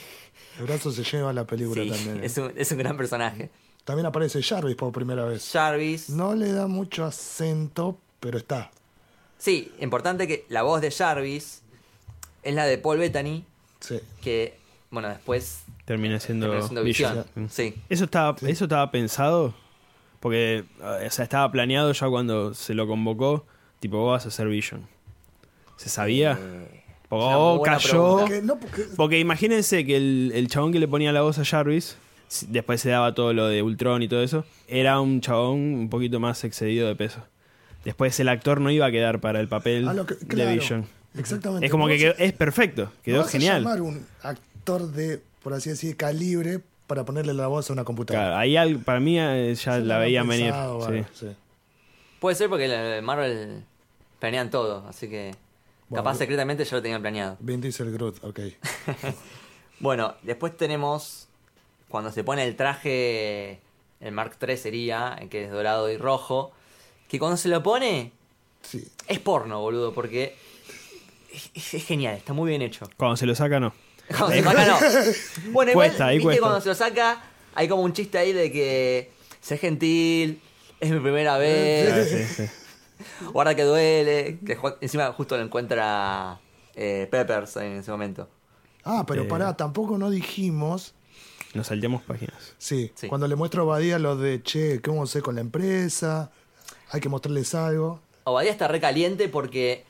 [0.61, 2.18] El brazo se lleva a la película sí, también.
[2.22, 2.26] ¿eh?
[2.26, 3.50] es, un, es un gran personaje.
[3.85, 5.50] También aparece Jarvis por primera vez.
[5.52, 6.11] Jarvis.
[6.11, 8.70] No le da mucho acento, pero está.
[9.38, 11.62] Sí, importante que la voz de Jarvis
[12.42, 13.44] es la de Paul Bettany,
[13.81, 14.00] Sí.
[14.22, 14.57] que,
[14.90, 16.50] bueno, después Termina siendo.
[16.83, 17.24] Visión.
[17.48, 17.74] Sí.
[17.88, 18.46] Eso estaba, Sí.
[18.48, 19.55] eso estaba pensado,
[20.20, 23.44] porque o sea, estaba planeado ya cuando se lo convocó,
[23.79, 24.87] tipo, vos vas a ser Vision.
[25.76, 26.38] ¿Se sabía?
[26.40, 28.18] Eh, oh, cayó.
[28.18, 31.44] Porque no, porque- Porque imagínense que el, el chabón que le ponía la voz a
[31.44, 31.96] Jarvis,
[32.48, 36.18] después se daba todo lo de Ultron y todo eso, era un chabón un poquito
[36.18, 37.22] más excedido de peso.
[37.87, 40.87] Después el actor no iba a quedar para el papel a lo que- de Vision.
[41.16, 41.64] Exactamente.
[41.64, 43.62] Es como que quedó- es perfecto, quedó vas a genial.
[43.62, 48.27] llamar un actor de, por así decir, calibre para ponerle la voz a una computadora.
[48.27, 50.53] Claro, ahí al- para mí eh, ya la veían venir.
[50.88, 51.05] sí.
[51.14, 51.27] sí.
[52.20, 53.62] Puede ser porque la- Marvel
[54.18, 55.35] planean todo, así que
[55.88, 57.37] Bueno, capaz secretamente ya lo tenían planeado.
[57.40, 58.40] Vin Diesel Groot, ok.
[59.81, 61.29] Bueno, después tenemos
[61.88, 63.61] cuando se pone el traje,
[64.01, 66.53] el Mark III sería, que es dorado y rojo,
[67.09, 68.12] que cuando se lo pone
[68.62, 68.85] Sí.
[69.07, 70.37] es porno, boludo, porque
[71.55, 72.88] es, es genial, está muy bien hecho.
[72.97, 73.73] Cuando se lo saca, no.
[74.09, 74.79] Cuando se saca, no.
[75.53, 76.40] Bueno, igual, Cuesta, ahí viste, cuesta.
[76.42, 77.23] cuando se lo saca,
[77.55, 80.40] hay como un chiste ahí de que sé gentil,
[80.81, 82.51] es mi primera vez, sí, sí.
[83.33, 86.40] guarda que duele, que encima justo lo encuentra
[86.75, 88.29] eh, Peppers en ese momento.
[88.85, 89.27] Ah, pero Eh.
[89.27, 90.95] pará, tampoco no dijimos.
[91.55, 92.55] Nos salteamos páginas.
[92.59, 93.09] Sí, Sí.
[93.09, 96.31] cuando le muestro a Badía lo de, che, ¿qué vamos a hacer con la empresa?
[96.90, 98.01] Hay que mostrarles algo.
[98.25, 99.85] Obadiah está recaliente porque,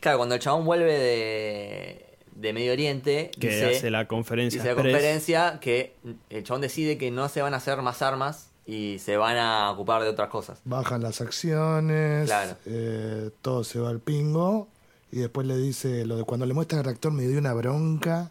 [0.00, 4.60] claro, cuando el chabón vuelve de, de Medio Oriente, Que dice, hace la conferencia.
[4.62, 5.94] dice la conferencia que
[6.30, 9.70] el chabón decide que no se van a hacer más armas y se van a
[9.70, 10.58] ocupar de otras cosas.
[10.64, 12.56] Bajan las acciones, Claro.
[12.66, 14.68] eh, todo se va al pingo.
[15.10, 18.30] Y después le dice, lo de cuando le muestra al reactor me dio una bronca.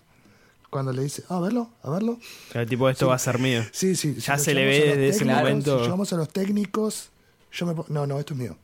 [0.71, 2.17] Cuando le dice, "Ah, a verlo, a verlo.
[2.51, 3.61] Claro, tipo, esto va a ser mío.
[3.71, 4.15] Sí, sí.
[4.15, 5.77] Ya se le ve desde ese momento.
[5.79, 7.09] Si llevamos a los técnicos,
[7.51, 7.73] yo me...
[7.89, 8.57] No, no, esto es mío.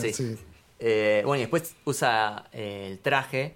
[0.00, 0.12] Sí.
[0.12, 0.36] Sí.
[0.80, 3.54] Eh, bueno, y después usa eh, el traje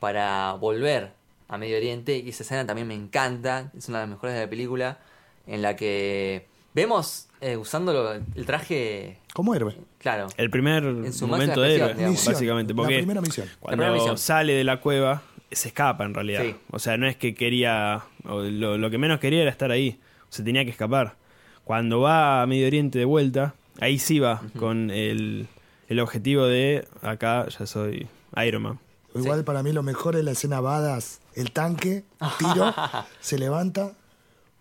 [0.00, 1.12] para volver
[1.48, 4.42] a Medio Oriente y esa escena también me encanta, es una de las mejores de
[4.42, 4.98] la película,
[5.46, 9.76] en la que vemos eh, usándolo el traje, Como héroe.
[9.98, 12.24] claro, El primer su momento de héroe, digamos.
[12.24, 12.72] Básicamente.
[12.72, 13.48] la Porque primera misión.
[13.60, 14.16] cuando primera misión.
[14.16, 16.42] sale de la cueva, se escapa en realidad.
[16.42, 16.56] Sí.
[16.70, 18.04] O sea, no es que quería.
[18.26, 20.00] o lo, lo que menos quería era estar ahí.
[20.30, 21.16] Se tenía que escapar.
[21.64, 25.46] Cuando va a Medio Oriente de vuelta, ahí sí va con el,
[25.88, 26.86] el objetivo de.
[27.02, 28.06] Acá ya soy
[28.46, 28.78] Iron Man.
[29.14, 31.20] Igual para mí lo mejor es la escena Badass.
[31.34, 32.04] El tanque,
[32.38, 32.74] tiro,
[33.20, 33.92] se levanta,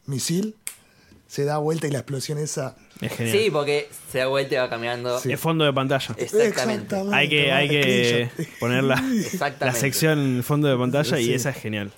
[0.06, 0.56] misil,
[1.28, 3.38] se da vuelta y la explosión esa Es genial.
[3.38, 5.20] Sí, porque se da vuelta y va caminando.
[5.20, 5.32] Sí.
[5.32, 6.16] Es fondo de pantalla.
[6.18, 6.96] Exactamente.
[7.12, 9.02] Hay que, hay que poner la,
[9.60, 11.34] la sección fondo de pantalla y Sí.
[11.34, 11.92] esa es genial.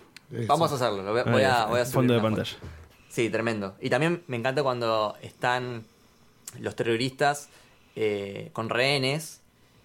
[0.47, 1.04] Vamos a hacerlo.
[1.04, 2.36] lo voy, a- voy a, voy a subir fondo de foto.
[2.36, 2.58] pantalla.
[3.10, 3.75] Sí, tremendo.
[3.82, 5.86] Y también me encanta cuando están
[6.60, 7.50] los terroristas
[7.96, 9.41] eh, con rehenes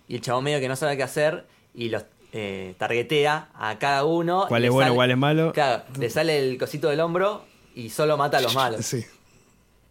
[0.08, 4.04] y el chabón medio que no sabe qué hacer y los eh, targetea a cada
[4.04, 4.44] uno.
[4.48, 5.52] ¿Cuál es bueno, sale- cuál es malo?
[5.52, 8.84] Claro, le sale el cosito del hombro y solo mata a los malos.
[8.86, 9.04] Sí.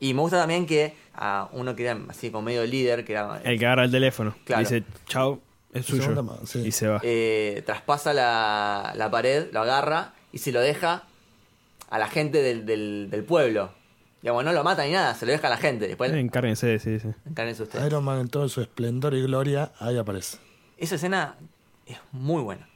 [0.02, 3.42] Y me gusta también que a uno que era así como medio líder, que era
[3.44, 4.36] El que agarra el teléfono.
[4.46, 4.62] Claro.
[4.62, 5.42] Dice, chao,
[5.74, 6.15] es suyo.
[6.46, 6.60] sí.
[6.65, 7.02] Y se va.
[7.04, 11.04] eh, traspasa la, la pared, lo agarra y se lo deja
[11.89, 13.72] a la gente del, del, del pueblo.
[14.21, 15.88] Digamos, no lo mata ni nada, se lo deja a la gente.
[15.88, 17.08] Después Eh, Encárguense, sí, sí.
[17.25, 17.86] encárguense ustedes.
[17.88, 20.38] Iron Man en todo su esplendor y gloria, ahí aparece.
[20.77, 21.36] Esa escena
[21.86, 22.67] es muy buena.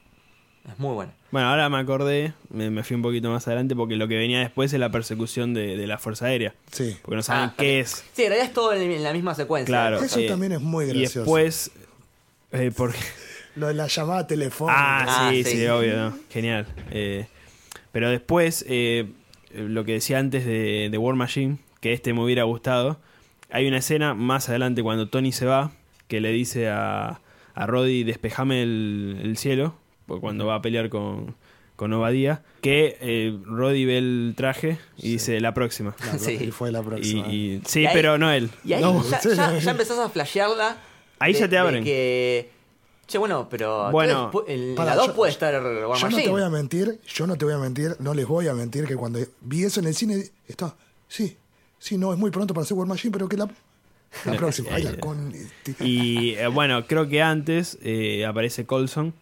[0.66, 1.12] Es muy buena.
[1.30, 4.38] Bueno, ahora me acordé, me, me fui un poquito más adelante porque lo que venía
[4.40, 6.54] después es la persecución de, de la Fuerza Aérea.
[6.72, 6.96] Sí.
[7.02, 8.02] Porque no saben Ah, qué es.
[8.14, 9.66] Sí, en realidad es todo en, en la misma secuencia.
[9.70, 9.98] Claro.
[10.00, 11.20] Eso eh, también es muy Y gracioso.
[11.20, 11.70] después,
[12.52, 12.96] eh, porque...
[13.56, 14.74] Lo de la llamada telefónica.
[14.76, 15.50] Ah, Ah, sí, sí.
[15.58, 16.18] sí, obvio, ¿no?
[16.30, 16.66] Genial.
[16.90, 17.26] Eh,
[17.92, 19.12] pero después, eh,
[19.54, 22.98] lo que decía antes de, de War Machine, que este me hubiera gustado,
[23.50, 25.72] hay una escena más adelante cuando Tony se va,
[26.08, 27.20] que le dice a,
[27.54, 29.74] a Roddy, despejame el, el cielo,
[30.20, 31.34] cuando va a pelear con,
[31.76, 35.94] con Obadiah, que eh, Roddy ve el traje y dice, la próxima.
[36.06, 36.38] La- Sí.
[36.40, 37.26] Y fue la próxima.
[37.28, 38.50] y- sí, Y ahí- pero no él.
[38.64, 39.28] Y ahí No, ya, sí.
[39.34, 40.76] ya- ya empezás a flashearla.
[41.18, 41.84] Ahí de- ya te de abren.
[41.84, 42.50] que,
[43.06, 43.90] che, bueno, pero.
[43.90, 46.22] Bueno, en la 2 yo- puede estar War Yo no Machine.
[46.22, 48.86] te voy a mentir, yo no te voy a mentir, no les voy a mentir
[48.86, 50.74] que cuando vi eso en el cine, está,
[51.08, 51.36] sí,
[51.78, 53.48] sí, no, es muy pronto para hacer War Machine, pero que la,
[54.24, 55.32] la próxima, ay, la con...
[55.80, 59.12] Y eh, bueno, creo que antes eh, aparece Colson.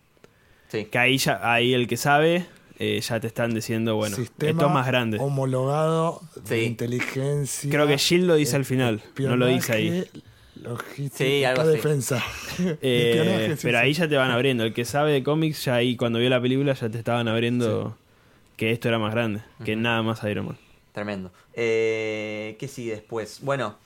[0.69, 0.87] Sí.
[0.87, 2.47] Que ahí ya, ahí el que sabe,
[2.79, 5.19] eh, ya te están diciendo, bueno, Sistema esto es más grande.
[5.21, 6.65] homologado de Sí.
[6.65, 7.71] inteligencia.
[7.71, 10.11] Creo que Shield lo dice al final, no lo dice ahí.
[10.55, 11.71] Logística, Sí, algo así.
[11.73, 12.23] defensa.
[12.83, 13.85] Eh, pero sí.
[13.85, 14.65] ahí ya te van abriendo.
[14.65, 17.97] El que sabe de cómics, ya ahí cuando vio la película, ya te estaban abriendo
[18.57, 20.59] que esto era más grande, que nada más Iron Man.
[20.93, 21.33] Tremendo.
[21.55, 23.39] Eh, ¿Qué sigue después?
[23.43, 23.77] Bueno,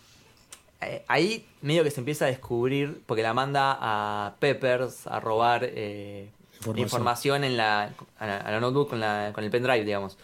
[0.81, 5.63] eh, ahí medio que se empieza a descubrir, porque la manda a Peppers a robar
[5.65, 6.85] eh, Información.
[6.85, 7.45] información.
[7.45, 10.19] en la, a la, a la notebook con, la, con el pendrive, digamos.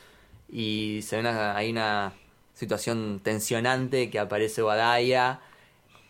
[0.51, 2.13] Y se ve una, hay una
[2.55, 5.41] situación tensionante que aparece Badaya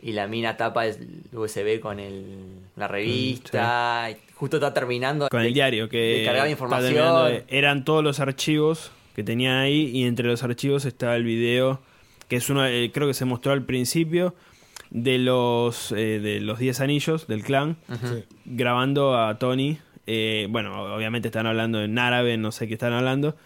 [0.03, 0.97] y la mina tapa el
[1.33, 2.25] USB con el,
[2.77, 4.09] la revista.
[4.11, 5.29] y justo está terminando.
[5.29, 7.27] Con el de- diario, que terminando información.
[7.33, 11.81] de- eran todos los archivos que tenían ahí y entre los archivos estaba el video,
[12.29, 14.35] que es uno, eh, creo que se mostró al principio,
[14.91, 17.77] de los, eh, de los 10 anillos del clan.
[17.89, 18.25] Sí.
[18.45, 19.79] grabando a Tony.
[20.07, 23.37] eh, bueno, obviamente están hablando en árabe, no sé qué están hablando.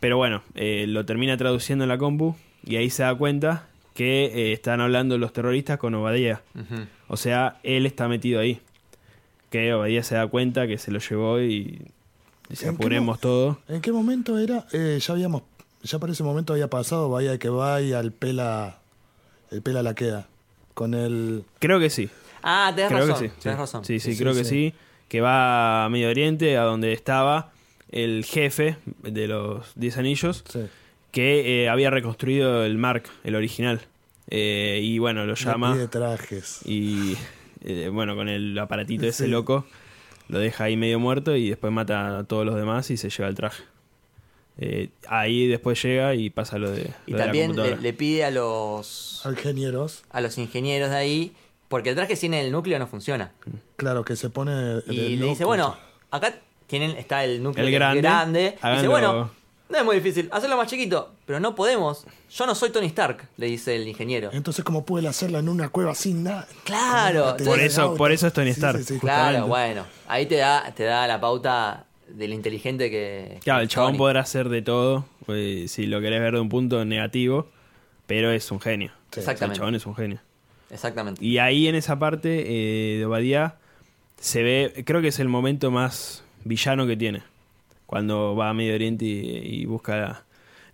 [0.00, 3.68] Pero bueno, eh, lo termina traduciendo en la compu y ahí se da cuenta
[4.00, 6.40] que eh, están hablando los terroristas con Obadiah.
[6.54, 6.86] Ujú.
[7.08, 8.58] O sea, él está metido ahí.
[9.50, 11.82] Que Obadiah se da cuenta que se lo llevó y
[12.48, 13.58] dice, ¿En qué apuremos mo- todo.
[13.68, 14.64] ¿En qué momento era?
[14.72, 15.42] Eh, ya habíamos,
[15.82, 18.78] ya para ese momento había pasado, vaya que vaya, el pela,
[19.50, 20.28] el pela la queda.
[20.72, 21.44] Con el...
[21.58, 22.08] Creo que sí.
[22.42, 23.22] Ah, tenés Creo razón.
[23.22, 23.34] que sí.
[23.42, 23.60] tenés sí.
[23.60, 23.84] razón.
[23.84, 24.70] Sí, sí, Sí, creo sí, que sí.
[24.70, 24.74] sí.
[25.08, 27.50] Que va a Medio Oriente, a donde estaba
[27.90, 30.42] el jefe de los 10 anillos.
[30.48, 30.60] Sí.
[31.10, 33.80] que eh, había reconstruido el Mark, el original.
[34.30, 36.60] Eh, y bueno, lo Le llama pide trajes.
[36.64, 37.16] y
[37.64, 39.66] eh, bueno, con el aparatito ese loco,
[40.28, 43.28] lo deja ahí medio muerto y después mata a todos los demás y se lleva
[43.28, 43.64] el traje.
[44.58, 48.24] Eh, ahí después llega y pasa lo de, Y lo de la también le, pide
[48.24, 51.32] a los Ingenieros, a los ingenieros de ahí,
[51.68, 53.32] porque el traje sin el núcleo no funciona.
[53.76, 54.82] claro, que se pone...
[54.86, 55.76] Y le dice, bueno,
[56.10, 56.34] acá
[56.66, 58.58] tienen, está el núcleo El grande, grande.
[58.62, 59.30] Y dice, bueno,
[59.70, 62.04] no es muy difícil, hacerlo más chiquito, pero no podemos.
[62.30, 64.30] Yo no soy Tony Stark, le dice el ingeniero.
[64.32, 66.46] Entonces, ¿cómo puede hacerla en una cueva sin nada?
[66.64, 69.00] Claro, Por eso- por eso es Tony Stark, Sí, sí, sí.
[69.00, 73.38] Claro, bueno, ahí te da, te da la pauta del inteligente que...
[73.44, 73.98] Claro, el chabón Tony.
[73.98, 77.48] podrá hacer de todo, pues, si lo querés ver de un punto negativo,
[78.06, 78.90] pero es un genio.
[79.12, 79.14] Sí.
[79.14, 79.58] El Exactamente.
[79.58, 80.18] chabón es un genio.
[80.70, 81.24] Exactamente.
[81.24, 83.56] Y ahí en esa parte eh, de Obadiah
[84.20, 87.22] se ve, creo que es el momento más villano que tiene.
[87.90, 90.24] Cuando va a Medio Oriente y, y busca la,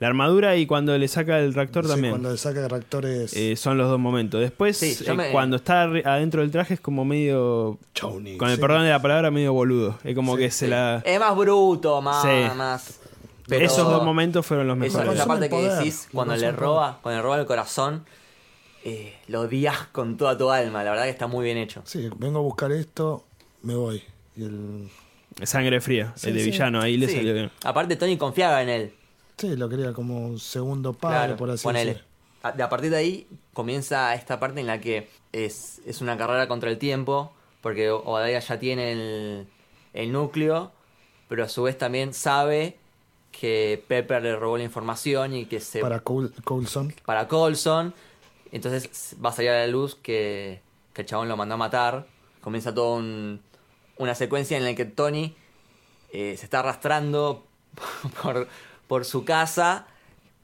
[0.01, 2.13] la armadura y cuando le saca el reactor Sí, también.
[2.13, 3.33] Cuando le saca reactores...
[3.35, 4.39] Eh, son los dos momentos.
[4.43, 8.57] Después, Sí, eh, me- cuando está adentro del traje es como medio, Chauny, con el
[8.57, 8.61] sí.
[8.61, 9.99] perdón de la palabra, medio boludo.
[10.05, 11.03] Es como Sí, que se la...
[11.07, 12.21] Es más bruto, más...
[12.23, 12.55] Sí.
[12.55, 13.01] más
[13.49, 15.07] pero- Esos dos momentos fueron los Esa, mejores.
[15.15, 17.47] esa Razón parte el que decís, la cuando le el roba, cuando le roba el
[17.47, 18.05] corazón,
[18.85, 20.85] eh, lo odias con toda tu alma.
[20.85, 21.81] La verdad que está muy bien hecho.
[21.87, 23.25] Sí, vengo a buscar esto,
[23.63, 24.03] me voy.
[24.37, 24.89] Y el...
[25.45, 26.51] Sangre fría, Sí, el de sí.
[26.51, 27.17] villano, ahí le Sí.
[27.17, 27.51] salió bien.
[27.65, 28.95] Aparte, Tony confiaba en él.
[29.37, 31.91] Sí, lo quería como un segundo padre, Claro, por así ponele.
[31.93, 32.09] decirlo.
[32.43, 36.17] a, de a partir de ahí comienza esta parte en la que es, es una
[36.17, 39.47] carrera contra el tiempo, porque Obadiah ya tiene el,
[39.95, 40.71] el núcleo,
[41.29, 42.77] pero a su vez también sabe
[43.33, 46.95] que Pepper le robó la información y que se Para Col- Coulson.
[47.05, 47.93] para Colson.
[48.53, 50.61] Entonces va a salir a la luz que,
[50.95, 52.07] que el chabón lo mandó a matar.
[52.41, 53.41] Comienza toda un-
[53.97, 55.35] una secuencia en la que Tony
[56.13, 57.47] eh, se está arrastrando
[58.23, 58.49] por,
[58.87, 59.87] por su casa.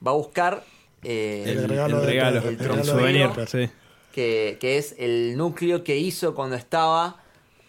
[0.04, 0.64] Va a buscar
[1.04, 3.68] eh, El El, regalo el regalo, el el, regalo souvenir, sí.
[4.12, 7.18] que, que es el núcleo que hizo cuando estaba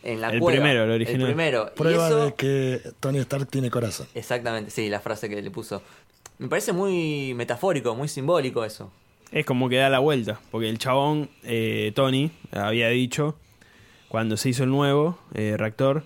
[0.04, 0.58] en la El cueva.
[0.60, 1.28] primero, el original.
[1.28, 1.72] primero.
[1.74, 4.08] Y Prueba eso- de que Tony Stark tiene corazón.
[4.16, 5.82] Exactamente, sí, la frase que le puso.
[6.40, 8.92] Me parece muy metafórico, muy simbólico eso.
[9.32, 13.36] Es como que da la vuelta, porque el chabón, eh, Tony, había dicho,
[14.14, 16.04] cuando se hizo el nuevo eh, reactor,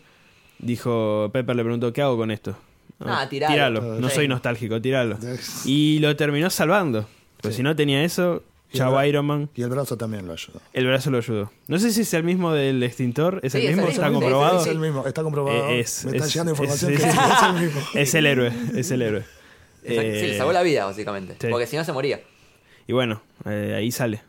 [0.60, 2.58] dijo, Pepper le preguntó, ¿qué hago con esto?
[3.02, 4.00] Ah, tiralo.
[4.00, 4.16] no Sí.
[4.16, 5.18] soy nostálgico, tiralo.
[5.66, 7.06] Y lo terminó salvando.
[7.42, 7.58] Pues Sí.
[7.58, 10.62] si no tenía eso, el- Iron Man, Y el brazo también lo ayudó.
[10.72, 11.52] el brazo lo ayudó.
[11.68, 13.88] No sé si es el mismo del extintor, ¿es Sí, el es el mismo?
[13.90, 14.62] mismo, ¿Está sí, comprobado?
[14.62, 15.68] Es el mismo, está comprobado.
[15.68, 17.82] Eh, es- Me está es- llegando información es- que es- el mismo.
[17.94, 19.24] Es el héroe, es el héroe.
[19.84, 21.36] Exacto, sí, Eh, le salvó la vida, básicamente.
[21.42, 21.48] sí.
[21.52, 22.22] Porque si no se moría.
[22.88, 24.22] Y bueno, eh, ahí sale.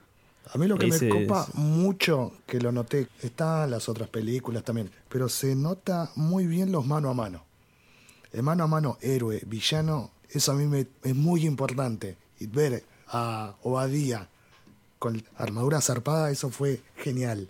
[0.53, 4.09] A mí lo que Ese me copa es- mucho, que lo noté, están las otras
[4.09, 7.45] películas también, pero se nota muy bien los mano a mano.
[8.33, 12.17] El mano a mano, héroe, villano, eso a mí me, es muy importante.
[12.41, 14.29] Y ver a Obadía
[14.99, 17.49] con armadura zarpada, eso fue genial.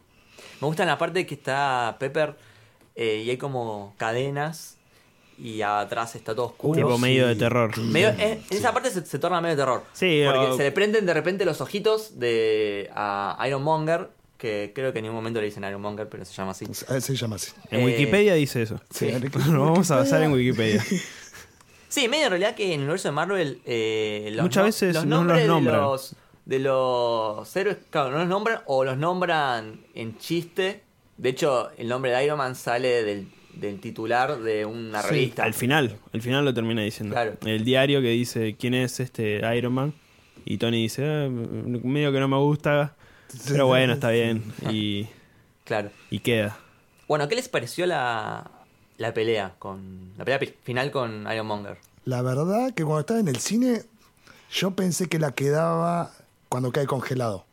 [0.61, 2.37] Me gusta en la parte que está Pepper
[2.95, 4.77] eh, y hay como cadenas
[5.39, 6.75] y atrás está todo oscuro.
[6.77, 7.03] Tipo sí.
[7.03, 7.77] medio de terror.
[7.79, 9.85] Medio- eh, en esa parte se, se torna medio terror.
[9.93, 14.73] Sí, porque o- se le prenden de repente los ojitos de a Iron Monger, que
[14.75, 16.65] creo que en ningún momento le dicen Iron Monger, pero se llama así.
[16.89, 17.53] Eh, Se llama así.
[17.71, 18.81] En Eh, Wikipedia dice eso.
[18.91, 19.11] Sí.
[19.33, 20.85] Bueno, vamos a basar en Wikipedia.
[21.91, 24.95] Sí, medio en realidad que en el universo de Marvel eh, los Muchas no- veces
[24.95, 25.77] los no nombres los nombran.
[25.77, 30.83] De los, de los héroes, claro, no los nombran o los nombran en chiste.
[31.17, 33.29] De hecho, el nombre de Iron Man sale del,
[33.61, 35.45] del titular de una Sí, revista.
[35.45, 37.15] Al final, al final lo termina diciendo.
[37.15, 37.35] Claro.
[37.45, 39.95] El diario que dice quién es este Iron Man.
[40.45, 42.95] Y Tony dice, "Ah, medio que no me gusta,
[43.49, 44.43] pero bueno, está bien.
[44.71, 45.07] Y,
[45.65, 45.91] Claro.
[46.11, 46.57] y queda.
[47.09, 48.51] Bueno, ¿qué les pareció la,
[48.97, 51.77] la pelea con la pelea final con Iron Monger?
[52.05, 53.83] La verdad que cuando estaba en el cine,
[54.51, 56.13] yo pensé que la quedaba
[56.49, 57.45] cuando cae congelado.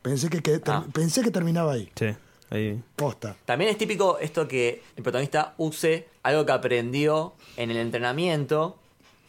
[0.00, 0.84] Pensé que, que- Ah.
[0.94, 1.90] pensé que terminaba ahí.
[1.96, 2.06] Sí,
[2.52, 2.82] ahí.
[2.96, 3.36] Posta.
[3.44, 8.76] También es típico esto que el protagonista use algo que aprendió en el entrenamiento,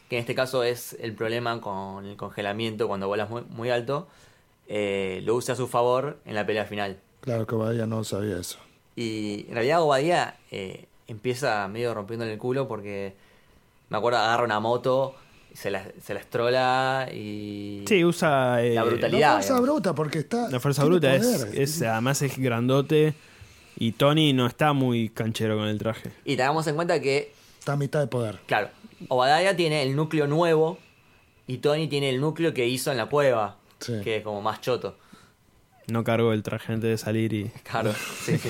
[0.10, 4.08] que en este caso es el problema con el congelamiento cuando vuelas muy, muy alto,
[4.68, 7.00] eh, lo use a su favor en la pelea final.
[7.22, 8.60] Claro que Obadía no sabía eso.
[8.96, 13.16] Y en realidad Obadiah eh, empieza medio rompiendo el culo porque
[13.90, 15.16] me acuerdo agarra una moto,
[15.54, 17.84] se la, se la estrola y...
[17.88, 18.63] Sí, usa.
[18.63, 19.32] eh, La La brutalidad.
[19.34, 19.70] fuerza digamos.
[19.70, 20.50] bruta, porque está.
[20.50, 21.82] La fuerza bruta es.
[21.82, 23.13] Además es grandote.
[23.78, 26.12] Y Tony no está muy canchero con el traje.
[26.26, 28.39] Y tengamos en cuenta que Está a mitad de poder.
[28.46, 28.70] Claro,
[29.08, 30.78] Obadiah tiene el núcleo nuevo
[31.48, 33.94] y Tony tiene el núcleo que hizo en la cueva, Sí.
[34.04, 34.98] que es como más choto.
[35.88, 37.50] No cargó el traje antes de salir y.
[37.63, 38.50] Claro, sí, sí.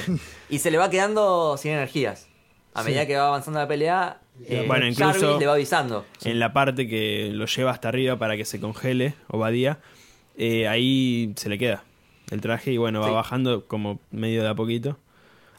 [0.49, 2.27] Y se le va quedando sin energías.
[2.73, 6.05] A medida que va avanzando la pelea, eh, Bueno, incluso- Jarvis le va avisando.
[6.23, 9.79] En la parte que lo lleva hasta arriba para que se congele, Obadía,
[10.37, 11.83] eh, ahí se le queda
[12.31, 13.13] el traje y bueno, va Sí.
[13.13, 14.97] bajando como medio de a poquito.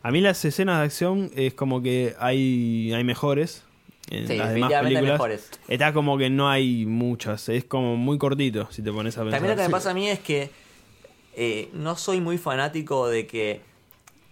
[0.03, 3.65] A mí las escenas de acción es como que hay, hay mejores.
[4.11, 5.51] En Sí, las demás definitivamente hay películas mejores.
[5.69, 9.39] está como que no hay muchas, es como muy cortito si te pones a pensar.
[9.41, 10.51] También lo que me pasa a mí es que
[11.37, 13.61] eh, no soy muy fanático de que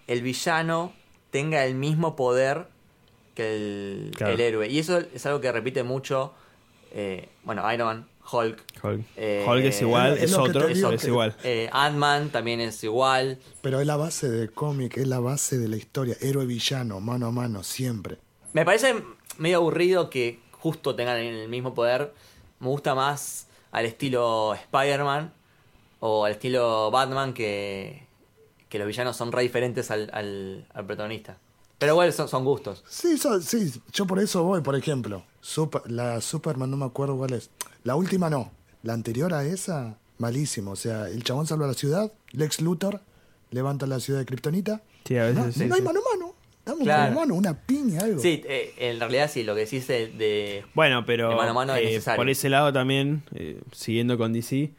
[0.09, 0.93] el villano
[1.31, 2.67] tenga el mismo poder
[3.35, 4.35] que el, Claro.
[4.35, 4.69] el héroe.
[4.69, 6.33] Y eso es algo que repite mucho,
[6.93, 9.05] eh, bueno, Iron Man, Hulk, Hulk.
[9.17, 11.35] Eh, Hulk es igual, es otro, es que- igual.
[11.43, 13.39] eh, Ant-Man también es igual.
[13.63, 16.17] Pero es la base del cómic, es la base de la historia.
[16.21, 18.19] Héroe villano, mano a mano, siempre.
[18.53, 18.95] Me parece
[19.39, 22.13] medio aburrido que justo tengan el mismo poder.
[22.61, 25.33] Me gusta más al estilo Spider-Man
[25.99, 28.07] o al estilo Batman que,
[28.69, 31.39] que los villanos son re diferentes al, al, al protagonista.
[31.83, 32.85] Pero igual son, son gustos.
[32.89, 35.25] Sí, so- sí, yo por eso voy, por ejemplo.
[35.41, 37.51] Super- la Superman, no me acuerdo cuál es.
[37.83, 38.53] La última no.
[38.85, 40.71] La anterior a esa, malísimo.
[40.71, 43.01] O sea, el chabón salva la ciudad, Lex Luthor
[43.51, 44.81] levanta la ciudad de Kryptonita.
[45.05, 45.83] Sí, a No, veces no sí, hay sí.
[45.85, 46.35] mano a mano.
[46.65, 47.03] Damos Claro.
[47.03, 48.23] mano a mano, una piña, algo.
[48.23, 50.07] Sí, eh, en realidad sí, lo que decís de...
[50.07, 52.17] de- Bueno, pero De mano a mano es eh, necesario.
[52.19, 54.71] por ese lado también, eh, siguiendo con DC,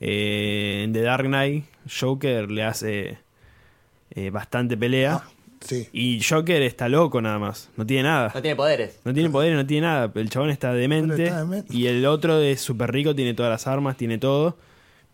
[0.00, 1.64] eh, en The Dark Knight,
[2.00, 3.18] Joker le hace
[4.10, 5.22] eh, bastante pelea.
[5.24, 5.30] Ah,
[5.60, 5.88] sí.
[5.92, 8.30] Y Joker está loco nada más, no tiene nada.
[8.34, 8.98] no tiene poderes.
[9.04, 10.10] No tiene poder, no tiene nada.
[10.14, 11.14] El chabón está demente.
[11.16, 11.76] Pero está demente.
[11.76, 14.56] Y el otro es súper rico, tiene todas las armas, tiene todo.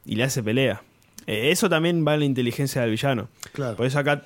[0.07, 0.83] y le hace pelea.
[1.27, 3.29] Eh, eso también va en la inteligencia del villano.
[3.53, 3.77] Claro.
[3.77, 4.23] Por eso acá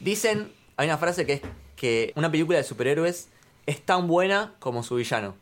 [0.00, 1.42] Dicen, hay una frase que es
[1.76, 3.28] que una película de superhéroes
[3.66, 5.34] es tan buena como su villano.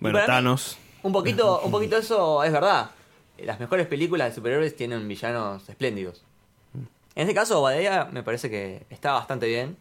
[0.00, 0.78] Bueno, mí- Thanos.
[1.02, 2.90] Un poquito, un poquito eso es verdad.
[3.38, 6.22] Las mejores películas de superhéroes tienen villanos espléndidos.
[7.16, 9.76] En este caso, Obadiah me parece que está bastante bien.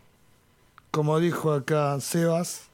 [0.91, 2.69] Como dijo acá Sebas,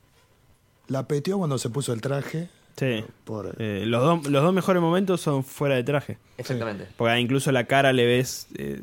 [0.88, 2.50] la peteó cuando se puso el traje.
[2.76, 3.04] Sí.
[3.26, 6.18] Por, Eh, los, dos- los dos mejores momentos son fuera de traje.
[6.38, 6.88] Exactamente.
[6.98, 8.82] Porque incluso la cara le ves, eh,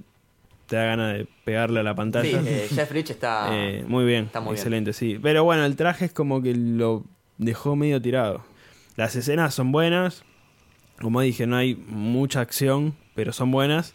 [0.67, 2.41] te da ganas de pegarle a la Sí, pantalla.
[2.45, 3.49] eh, Jeff Rich está...
[3.53, 4.57] Eh, muy bien, está muy bien.
[4.57, 5.19] excelente, sí.
[5.23, 7.05] Pero bueno, el traje es como que lo
[7.39, 8.43] dejó medio tirado.
[8.97, 10.25] Las escenas son buenas.
[11.01, 13.95] Como dije, no hay mucha acción, pero son buenas.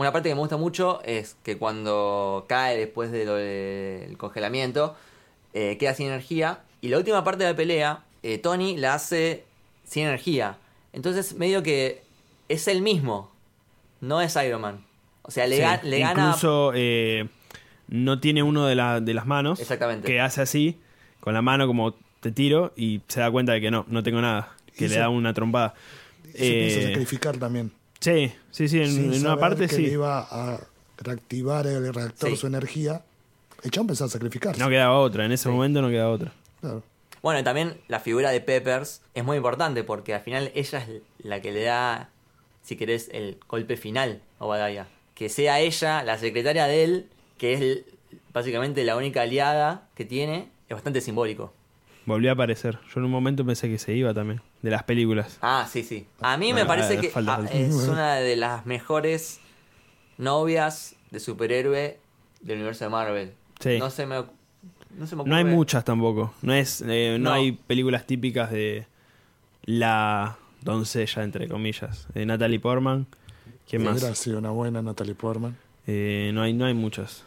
[0.00, 4.96] Una parte que me gusta mucho es que cuando cae después de lo del congelamiento,
[5.52, 6.60] eh, queda sin energía.
[6.80, 9.44] Y la última parte de la pelea, eh, Tony la hace
[9.84, 10.56] sin energía.
[10.94, 12.02] Entonces, medio que
[12.48, 13.30] es el mismo.
[14.00, 14.86] No es Iron Man.
[15.20, 16.24] O sea, le, Sí, ga- le gana.
[16.28, 17.28] Incluso eh,
[17.88, 19.60] no tiene uno de, la- de las manos.
[19.60, 20.06] Exactamente.
[20.08, 20.78] Que hace así,
[21.20, 24.22] con la mano como te tiro y se da cuenta de que no, no tengo
[24.22, 24.56] nada.
[24.78, 25.74] Que Y le se- da una trompada.
[26.26, 27.70] y se Eh, sacrificar también.
[28.00, 29.82] Sí, sí, sí, en, Sin en una saber parte que sí.
[29.86, 30.60] le iba a
[30.98, 32.36] reactivar el reactor Sí.
[32.36, 33.02] su energía.
[33.62, 34.60] El chabón empezó a sacrificarse.
[34.60, 36.32] No quedaba otra, en ese momento no quedaba otra.
[36.60, 36.82] Claro.
[37.22, 41.02] Bueno, y también la figura de Peppers es muy importante porque al final ella es
[41.22, 42.08] la que le da,
[42.62, 44.86] si querés, el golpe final a Obadiah.
[45.14, 47.84] Que sea ella, la secretaria de él, que es el-
[48.32, 51.52] básicamente la única aliada que tiene, es bastante simbólico.
[52.06, 52.78] Volvió a aparecer.
[52.94, 54.40] Yo en un momento pensé que se iba también.
[54.62, 55.38] De las películas.
[55.40, 56.06] Ah, sí, sí.
[56.20, 57.52] A mí me Ah, parece que falta, ah, falta.
[57.52, 59.40] es una de las mejores
[60.18, 61.98] novias de superhéroe
[62.42, 63.32] del universo de Marvel.
[63.58, 63.78] Sí.
[63.78, 64.16] No se me,
[64.96, 66.34] no se me No hay ocurre- muchas tampoco.
[66.42, 67.32] No es, eh, no, No.
[67.36, 68.86] hay películas típicas de
[69.64, 72.06] la doncella, entre comillas.
[72.14, 73.06] De Natalie Portman.
[73.68, 73.98] ¿Quién más?
[73.98, 75.56] Hubiera sido una buena Natalie Portman.
[75.86, 77.24] Eh, no hay, no hay muchas.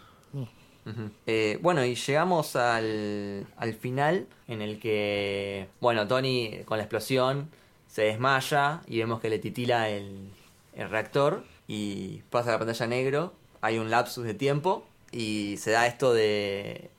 [1.28, 7.50] Eh, bueno, y llegamos al, al final en el que, bueno, Tony con la explosión
[7.88, 10.30] se desmaya y vemos que le titila el,
[10.76, 15.88] el reactor y pasa la pantalla negro, hay un lapsus de tiempo y se da
[15.88, 16.90] esto de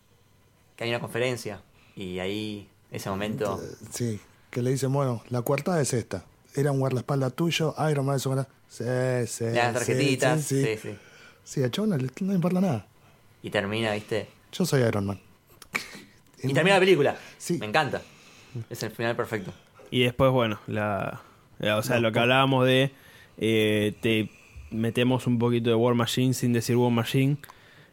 [0.76, 1.60] que hay una conferencia
[1.96, 3.60] y ahí, ese momento...
[3.62, 4.20] Eh, Sí,
[4.50, 6.24] que le dicen, bueno, la cuarta es esta.
[6.54, 8.84] Era un guardaespaldas tuyo, Iron Man, eso, Sí,
[9.26, 9.44] sí.
[9.44, 10.88] Le dan sí, tarjetitas, Sí, sí, sí.
[10.90, 10.98] sí.
[11.44, 12.86] Sí, a chabón no le, no le importa nada.
[13.44, 14.26] Y termina, ¿viste?
[14.52, 15.20] Yo soy Iron Man.
[16.42, 17.16] Y termina la película.
[17.38, 17.58] Sí.
[17.58, 18.02] Me encanta.
[18.70, 19.52] Es el final perfecto.
[19.90, 21.20] Y después, bueno, la,
[21.58, 22.90] la- o sea, No, lo que hablábamos de
[23.38, 24.30] eh, te
[24.70, 27.36] metemos un poquito de War Machine sin decir War Machine.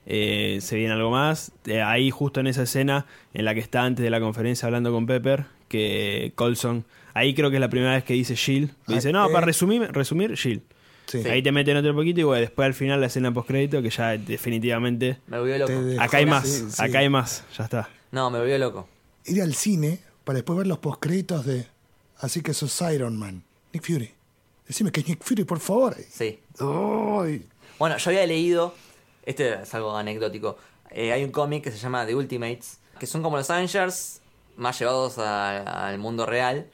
[0.06, 1.52] eh, se viene algo más.
[1.66, 4.92] Eh, ahí, justo en esa escena en la que está antes de la conferencia hablando
[4.92, 6.86] con Pepper, que Colson.
[7.14, 8.72] Ahí creo que es la primera vez que dice Shield.
[8.88, 9.34] Ah, Dice, no, eh.
[9.34, 10.62] para resumir, resumir Shield.
[11.12, 11.28] Sí.
[11.28, 13.90] Ahí te meten otro poquito y bueno, después al final la escena post crédito que
[13.90, 15.74] ya definitivamente Me volvió loco.
[16.00, 16.82] Acá hay más, Sí, sí.
[16.84, 17.90] acá hay más, ya está.
[18.12, 18.88] No, me volvió loco.
[19.26, 21.66] Ir al cine para después ver los postcréditos de
[22.20, 23.44] Así que sos Iron Man.
[23.74, 24.12] Nick Fury.
[24.68, 25.96] Decime que es Nick Fury, por favor.
[26.12, 26.40] Sí.
[26.60, 27.46] Ay.
[27.80, 28.76] Bueno, yo había leído,
[29.26, 30.58] este es algo anecdótico,
[30.92, 34.22] eh, hay un cómic que se llama The Ultimates, que son como los Avengers
[34.56, 36.68] más llevados a- al mundo real,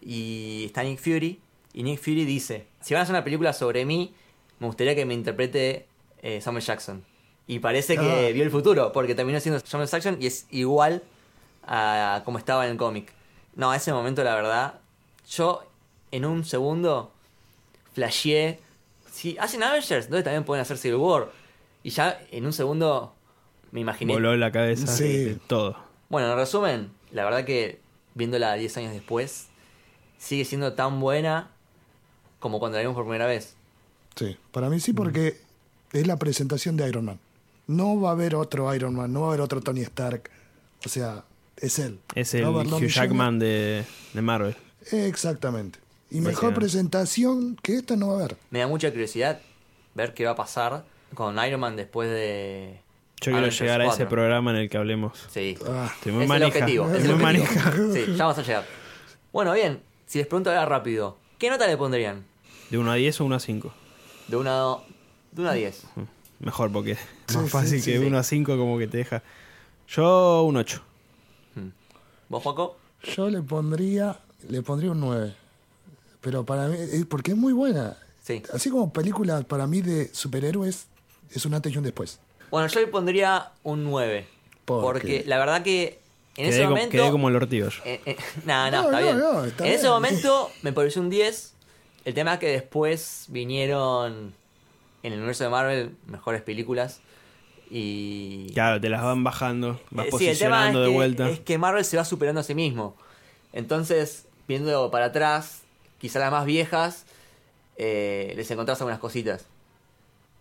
[0.00, 1.40] y está Nick Fury,
[1.74, 4.14] y Nick Fury dice, si van a hacer una película sobre mí,
[4.60, 5.86] me gustaría que me interprete
[6.22, 7.04] eh, Samuel Jackson.
[7.46, 8.32] Y parece que Ah.
[8.32, 11.02] vio el futuro, porque terminó siendo Samuel Jackson y es igual
[11.66, 13.12] a como estaba en el cómic.
[13.56, 14.80] No, a ese momento la verdad,
[15.28, 15.62] yo
[16.10, 17.12] en un segundo
[17.92, 18.60] flasheé.
[19.10, 21.28] Si hacen Avengers, entonces también pueden hacer Civil War.
[21.82, 23.14] Y ya en un segundo
[23.70, 24.12] me imaginé.
[24.14, 25.24] Voló la cabeza Sí.
[25.24, 25.76] de todo.
[26.08, 27.80] Bueno, en resumen, la verdad que
[28.14, 29.48] viéndola 10 años después,
[30.18, 31.50] sigue siendo tan buena
[32.44, 33.54] como cuando la vimos por primera vez.
[34.16, 35.38] Sí, para mí sí, porque
[35.94, 37.18] es la presentación de Iron Man.
[37.68, 40.28] No va a haber otro Iron Man, no va a haber otro Tony Stark.
[40.84, 41.24] O sea,
[41.56, 42.00] es él.
[42.14, 42.86] Es el Robert Hugh.
[42.86, 44.54] Jackman de, de Marvel.
[44.92, 45.78] Exactamente.
[46.10, 48.36] Y mejor presentación que esta no va a haber.
[48.50, 49.40] Me da mucha curiosidad
[49.94, 50.84] ver qué va a pasar
[51.14, 52.78] con Iron Man después de.
[53.22, 54.08] Yo quiero Avengers llegar a ese 4.
[54.10, 55.26] programa en el que hablemos.
[55.32, 55.56] Sí.
[55.66, 56.46] Ah, Estoy muy es manija.
[56.58, 56.84] el objetivo.
[56.92, 57.18] Es muy objetivo.
[57.18, 57.72] manija.
[57.94, 58.66] Sí, ya vamos a llegar.
[59.32, 59.80] Bueno, bien.
[60.04, 62.33] Si les pregunto ahora rápido, ¿qué nota le pondrían?
[62.74, 63.72] ¿De 1 a 10 o 1 a 5?
[64.26, 64.78] De una,
[65.30, 65.82] de una a 10.
[66.40, 66.96] Mejor porque
[67.28, 68.04] es más fácil sí, que sí.
[68.04, 69.22] 1 a 5 como que te deja.
[69.86, 70.82] Yo un 8.
[72.28, 72.76] ¿Vos, Joaco?
[73.14, 74.18] yo le pondría,
[74.48, 75.36] le pondría un 9.
[76.20, 77.96] Pero para mí, eh, porque es muy buena.
[78.24, 78.42] Sí.
[78.52, 80.88] Así como película para mí de superhéroes,
[81.30, 82.18] es un antes y un después.
[82.50, 84.26] Bueno, yo le pondría un 9.
[84.64, 85.24] ¿Por porque qué?
[85.28, 86.00] la verdad que
[86.36, 86.90] en ese Quedé, como, momento.
[86.90, 87.82] quedé como el ortigo yo.
[87.84, 89.18] Eh, eh, nah, nah, No, está no, bien.
[89.18, 89.92] no, está en ese bien.
[89.92, 91.53] momento me pareció un 10.
[92.04, 94.34] El tema es que después vinieron
[95.02, 97.00] en el universo de Marvel mejores películas.
[97.70, 98.50] Y.
[98.52, 101.30] Claro, te las van bajando, vas Eh, sí, posicionando de que, vuelta.
[101.30, 102.94] es que Marvel se va superando a sí mismo.
[103.52, 105.62] Entonces, viendo para atrás,
[105.98, 107.06] quizá las más viejas,
[107.76, 109.46] eh, les encontrás algunas cositas.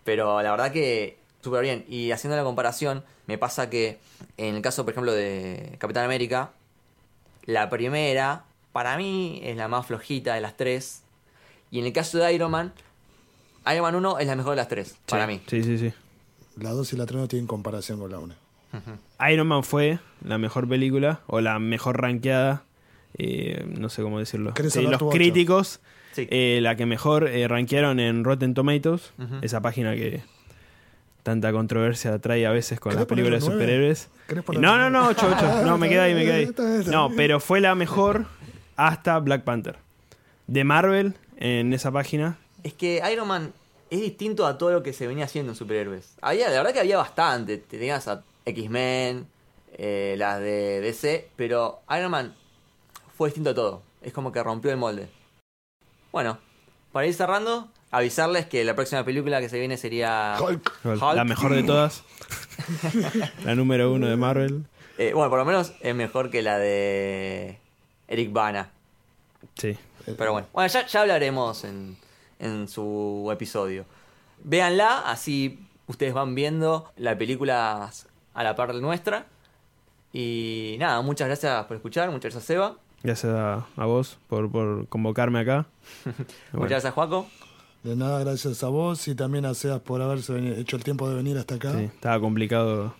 [0.03, 1.85] Pero la verdad que súper bien.
[1.87, 3.99] Y haciendo la comparación, me pasa que
[4.37, 6.51] en el caso, por ejemplo, de Capitán América,
[7.45, 8.43] la primera,
[8.73, 11.02] para mí, es la más flojita de las tres.
[11.73, 12.71] Y en el caso de Iron Man,
[13.71, 15.41] Iron Man 1 es la mejor de las tres, para mí.
[15.47, 15.91] Sí, sí, sí.
[16.57, 18.35] La 2 y la 3 no tienen comparación con la 1.
[19.31, 22.61] Iron Man fue la mejor película o la mejor rankeada,
[23.17, 24.53] eh, no sé cómo decirlo.
[24.53, 25.79] ¿Querés Sí, los críticos,
[26.11, 26.27] Sí.
[26.29, 29.11] eh, la que mejor eh, rankearon en Rotten Tomatoes,
[29.41, 30.21] esa página que
[31.23, 34.09] tanta controversia trae a veces con ¿Querés las películas de superhéroes.
[34.27, 35.37] ¿Querés Eh, ponerle No, no, no, 8, 8.
[35.41, 36.85] Ah, No, me quedé ahí, me quedé ahí.
[36.85, 38.25] No, pero fue la mejor
[38.75, 39.77] hasta Black Panther.
[40.45, 43.53] De Marvel, en esa página, Es que Iron Man
[43.89, 46.15] es distinto a todo lo que se venía haciendo en superhéroes.
[46.21, 47.57] Había, la verdad que había bastante.
[47.57, 49.27] Tenías a X-Men,
[49.73, 52.33] eh, las de DC, pero Iron Man
[53.17, 53.81] fue distinto a todo.
[54.01, 55.09] Es como que rompió el molde.
[56.13, 56.37] Bueno,
[56.93, 60.37] para ir cerrando, avisarles que la próxima película que se viene sería...
[60.39, 60.79] Hulk.
[60.85, 61.01] Hulk.
[61.13, 62.05] la mejor de todas.
[63.43, 64.63] la número uno de Marvel.
[64.97, 67.57] Eh, bueno, por lo menos es mejor que la de
[68.07, 68.69] Eric Bana.
[69.55, 69.77] Sí.
[70.05, 71.97] Pero bueno, bueno ya, ya hablaremos en,
[72.39, 73.85] en su episodio.
[74.43, 77.89] Véanla, así ustedes van viendo la película
[78.33, 79.25] a la par de nuestra.
[80.11, 84.87] Y nada, muchas gracias por escuchar, muchas gracias Seba, Gracias a, a vos por, por
[84.87, 85.65] convocarme acá.
[86.05, 86.17] Bueno,
[86.53, 87.27] muchas gracias Juaco.
[87.83, 91.15] De nada, gracias a vos y también a Seas por haberse hecho el tiempo de
[91.15, 91.73] venir hasta acá.
[91.77, 92.95] sí, estaba complicado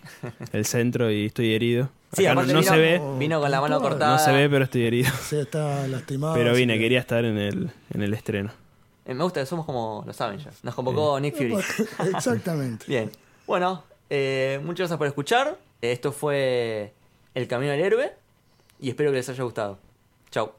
[0.52, 1.88] el centro y estoy herido.
[2.12, 4.12] Sí, Acá no, no vino, se ve, vino con la mano No cortada.
[4.12, 5.10] no se ve, pero estoy herido.
[5.22, 6.34] Se está lastimado.
[6.34, 8.52] Pero vine, que- quería estar en el, en el estreno.
[9.06, 10.62] Eh, me gusta que somos como los Avengers.
[10.62, 11.56] Nos convocó Nick Fury.
[12.14, 12.84] Exactamente.
[12.86, 13.10] Bien,
[13.46, 15.58] bueno, eh, muchas gracias por escuchar.
[15.80, 16.92] Esto fue
[17.34, 18.12] El Camino del Héroe
[18.80, 19.78] y espero que les haya gustado.
[20.30, 20.52] Chau.